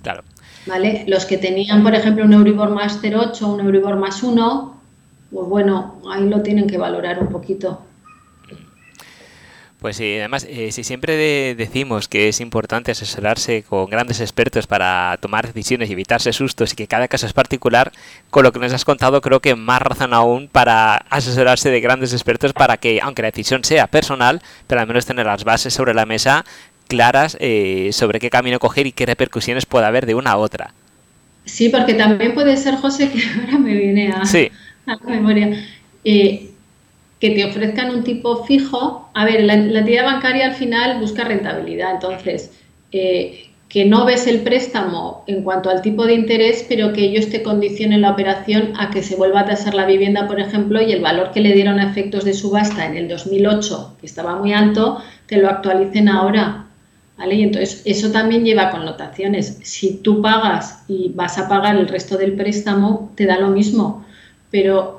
Claro. 0.04 0.24
¿Vale? 0.66 1.06
Los 1.08 1.26
que 1.26 1.38
tenían, 1.38 1.84
por 1.84 1.96
ejemplo, 1.96 2.26
un 2.26 2.34
Euribor 2.34 2.70
más 2.70 3.02
0,8, 3.02 3.48
un 3.48 3.62
Euribor 3.62 3.96
más 3.96 4.24
1, 4.24 4.82
pues 5.32 5.48
bueno, 5.48 6.02
ahí 6.12 6.28
lo 6.28 6.42
tienen 6.42 6.68
que 6.68 6.78
valorar 6.78 7.20
un 7.22 7.30
poquito. 7.30 7.86
Pues 9.80 9.96
sí, 9.96 10.18
además, 10.18 10.46
eh, 10.50 10.74
si 10.74 10.84
siempre 10.84 11.56
decimos 11.56 12.10
que 12.10 12.28
es 12.28 12.42
importante 12.42 12.92
asesorarse 12.92 13.64
con 13.64 13.90
grandes 13.90 14.20
expertos 14.20 14.68
para 14.68 15.18
tomar 15.22 15.48
decisiones 15.48 15.90
y 15.90 15.94
evitarse 15.94 16.34
sustos 16.34 16.74
y 16.74 16.76
que 16.76 16.88
cada 16.88 17.08
caso 17.08 17.26
es 17.26 17.32
particular, 17.32 17.94
con 18.30 18.44
lo 18.44 18.52
que 18.52 18.60
nos 18.60 18.74
has 18.74 18.84
contado 18.84 19.22
creo 19.22 19.40
que 19.40 19.56
más 19.56 19.82
razón 19.82 20.14
aún 20.14 20.50
para 20.50 20.98
asesorarse 21.10 21.70
de 21.70 21.80
grandes 21.80 22.12
expertos 22.12 22.52
para 22.52 22.76
que, 22.76 23.00
aunque 23.02 23.22
la 23.22 23.32
decisión 23.32 23.64
sea 23.64 23.88
personal, 23.88 24.42
pero 24.68 24.82
al 24.82 24.88
menos 24.88 25.06
tener 25.06 25.26
las 25.26 25.46
bases 25.46 25.74
sobre 25.74 25.94
la 25.94 26.06
mesa 26.06 26.44
claras 26.90 27.38
eh, 27.40 27.92
sobre 27.94 28.20
qué 28.20 28.30
camino 28.30 28.60
coger 28.60 28.86
y 28.86 28.92
qué 28.92 29.06
repercusiones 29.06 29.66
puede 29.66 29.86
haber 29.86 30.06
de 30.06 30.16
una 30.16 30.32
a 30.32 30.38
otra. 30.38 30.74
Sí, 31.46 31.70
porque 31.70 31.94
también 31.94 32.34
puede 32.34 32.58
ser, 32.58 32.76
José, 32.76 33.10
que 33.10 33.22
ahora 33.40 33.58
me 33.58 33.74
viene 33.76 34.12
a, 34.12 34.24
a 34.24 34.96
la 34.96 35.00
memoria. 35.06 35.66
Eh, 36.04 36.50
que 37.20 37.32
te 37.32 37.46
ofrezcan 37.46 37.92
un 37.92 38.04
tipo 38.04 38.44
fijo. 38.46 39.10
A 39.14 39.26
ver, 39.26 39.44
la, 39.44 39.54
entidad 39.54 40.06
bancaria 40.06 40.48
al 40.48 40.56
final 40.56 41.00
busca 41.00 41.24
rentabilidad, 41.24 41.94
entonces, 41.94 42.52
eh, 42.92 43.50
que 43.68 43.86
no 43.86 44.04
ves 44.04 44.26
el 44.26 44.42
préstamo 44.42 45.24
en 45.28 45.44
cuanto 45.44 45.70
al 45.70 45.84
tipo 45.84 46.06
de 46.06 46.14
interés, 46.14 46.66
pero 46.68 46.92
que 46.92 47.04
ellos 47.04 47.30
te 47.30 47.44
condicionen 47.44 48.02
la 48.02 48.12
operación 48.12 48.74
a 48.80 48.90
que 48.90 49.04
se 49.04 49.16
vuelva 49.16 49.42
a 49.42 49.46
tasar 49.46 49.76
la 49.76 49.86
vivienda, 49.86 50.28
por 50.28 50.40
ejemplo, 50.40 50.82
y 50.82 50.92
el 50.92 51.02
valor 51.02 51.32
que 51.32 51.42
le 51.42 51.54
dieron 51.54 51.80
a 51.80 51.92
efectos 51.92 52.24
de 52.24 52.34
subasta 52.34 52.86
en 52.88 52.98
el 52.98 53.08
2008, 53.08 53.98
que 54.00 54.08
estaba 54.08 54.36
muy 54.38 54.54
alto, 54.54 55.00
te 55.28 55.38
lo 55.38 55.50
actualicen 55.50 56.10
ahora. 56.10 56.66
¿Vale? 57.16 57.36
Y 57.36 57.44
entonces 57.44 57.82
eso 57.84 58.12
también 58.12 58.46
lleva 58.46 58.72
connotaciones. 58.72 59.60
Si 59.62 59.98
tú 59.98 60.22
pagas 60.22 60.86
y 60.88 61.12
vas 61.14 61.38
a 61.38 61.50
pagar 61.50 61.76
el 61.76 61.90
resto 61.90 62.18
del 62.18 62.32
préstamo, 62.32 63.12
te 63.16 63.26
da 63.26 63.38
lo 63.38 63.50
mismo. 63.50 64.06
Pero 64.50 64.99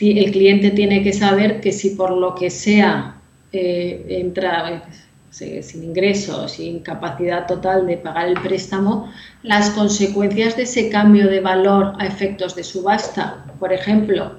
el 0.00 0.30
cliente 0.30 0.70
tiene 0.70 1.02
que 1.02 1.12
saber 1.12 1.60
que 1.60 1.72
si 1.72 1.90
por 1.90 2.10
lo 2.10 2.34
que 2.34 2.50
sea 2.50 3.16
eh, 3.52 4.04
entra 4.08 4.88
sin 5.30 5.84
ingresos, 5.84 6.52
sin 6.52 6.80
capacidad 6.80 7.46
total 7.46 7.86
de 7.86 7.98
pagar 7.98 8.28
el 8.28 8.40
préstamo, 8.40 9.12
las 9.42 9.70
consecuencias 9.70 10.56
de 10.56 10.62
ese 10.62 10.88
cambio 10.88 11.28
de 11.28 11.40
valor 11.40 11.92
a 11.98 12.06
efectos 12.06 12.54
de 12.54 12.64
subasta, 12.64 13.44
por 13.58 13.72
ejemplo, 13.72 14.36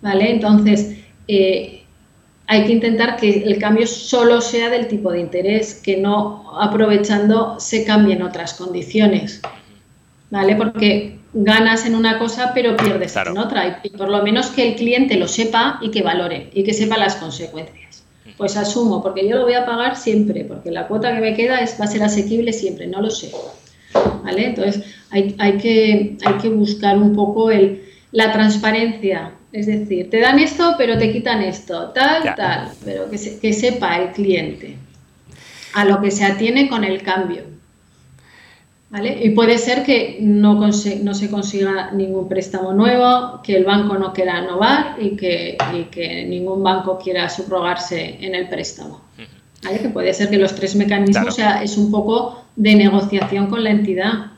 ¿vale? 0.00 0.30
Entonces, 0.30 0.96
eh, 1.28 1.84
hay 2.46 2.64
que 2.64 2.72
intentar 2.72 3.16
que 3.16 3.44
el 3.44 3.58
cambio 3.58 3.86
solo 3.86 4.40
sea 4.40 4.70
del 4.70 4.88
tipo 4.88 5.12
de 5.12 5.20
interés, 5.20 5.74
que 5.74 5.98
no 5.98 6.58
aprovechando 6.58 7.60
se 7.60 7.84
cambien 7.84 8.22
otras 8.22 8.54
condiciones, 8.54 9.42
¿vale? 10.30 10.56
Porque 10.56 11.18
ganas 11.32 11.86
en 11.86 11.94
una 11.94 12.18
cosa 12.18 12.52
pero 12.54 12.76
pierdes 12.76 13.16
en 13.16 13.38
otra. 13.38 13.80
Y 13.82 13.90
por 13.90 14.08
lo 14.08 14.22
menos 14.22 14.48
que 14.48 14.68
el 14.68 14.76
cliente 14.76 15.16
lo 15.16 15.28
sepa 15.28 15.78
y 15.82 15.90
que 15.90 16.02
valore 16.02 16.50
y 16.52 16.64
que 16.64 16.72
sepa 16.72 16.96
las 16.96 17.16
consecuencias. 17.16 18.04
Pues 18.36 18.56
asumo, 18.56 19.02
porque 19.02 19.28
yo 19.28 19.36
lo 19.36 19.42
voy 19.42 19.54
a 19.54 19.66
pagar 19.66 19.96
siempre, 19.96 20.44
porque 20.44 20.70
la 20.70 20.88
cuota 20.88 21.14
que 21.14 21.20
me 21.20 21.34
queda 21.34 21.60
es, 21.60 21.78
va 21.78 21.84
a 21.84 21.88
ser 21.88 22.02
asequible 22.02 22.52
siempre, 22.52 22.86
no 22.86 23.02
lo 23.02 23.10
sé. 23.10 23.30
¿Vale? 24.24 24.46
Entonces 24.46 24.82
hay, 25.10 25.34
hay, 25.38 25.58
que, 25.58 26.16
hay 26.24 26.34
que 26.40 26.48
buscar 26.48 26.96
un 26.96 27.14
poco 27.14 27.50
el, 27.50 27.82
la 28.12 28.32
transparencia. 28.32 29.32
Es 29.52 29.66
decir, 29.66 30.08
te 30.08 30.20
dan 30.20 30.38
esto, 30.38 30.74
pero 30.78 30.96
te 30.96 31.12
quitan 31.12 31.42
esto, 31.42 31.90
tal, 31.90 32.34
tal, 32.36 32.68
pero 32.84 33.10
que, 33.10 33.18
que 33.40 33.52
sepa 33.52 33.98
el 33.98 34.12
cliente 34.12 34.76
a 35.74 35.84
lo 35.84 36.00
que 36.00 36.10
se 36.10 36.24
atiene 36.24 36.68
con 36.68 36.84
el 36.84 37.02
cambio. 37.02 37.42
Y 38.92 39.30
puede 39.30 39.56
ser 39.58 39.84
que 39.84 40.18
no, 40.20 40.54
no, 40.54 40.72
se 40.72 41.30
consiga 41.30 41.92
ningún 41.92 42.28
préstamo 42.28 42.72
nuevo, 42.72 43.40
que 43.42 43.56
el 43.56 43.64
banco 43.64 43.96
no 43.96 44.12
quiera 44.12 44.42
innovar 44.42 44.96
y 45.00 45.10
que, 45.16 45.56
que 45.92 46.24
ningún 46.24 46.62
banco 46.64 46.98
quiera 46.98 47.28
subrogarse 47.28 48.18
en 48.20 48.34
el 48.34 48.48
préstamo. 48.48 49.00
¿Vale? 49.62 49.78
Que 49.78 49.90
puede 49.90 50.12
ser 50.12 50.28
que 50.28 50.38
los 50.38 50.56
tres 50.56 50.74
mecanismos 50.74 51.36
sea, 51.36 51.62
es 51.62 51.76
un 51.76 51.92
poco 51.92 52.42
de 52.56 52.74
negociación 52.74 53.46
con 53.46 53.62
la 53.62 53.70
entidad, 53.70 54.32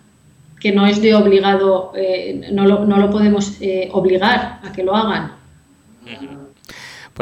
que 0.60 0.70
no 0.70 0.86
es 0.86 1.00
de 1.00 1.14
obligado, 1.14 1.92
eh, 1.96 2.48
no, 2.52 2.66
lo, 2.66 2.84
no, 2.84 2.98
lo, 2.98 3.10
podemos 3.10 3.56
eh, 3.62 3.88
obligar 3.92 4.60
a 4.62 4.70
que 4.72 4.82
lo 4.82 4.94
hagan 4.94 5.32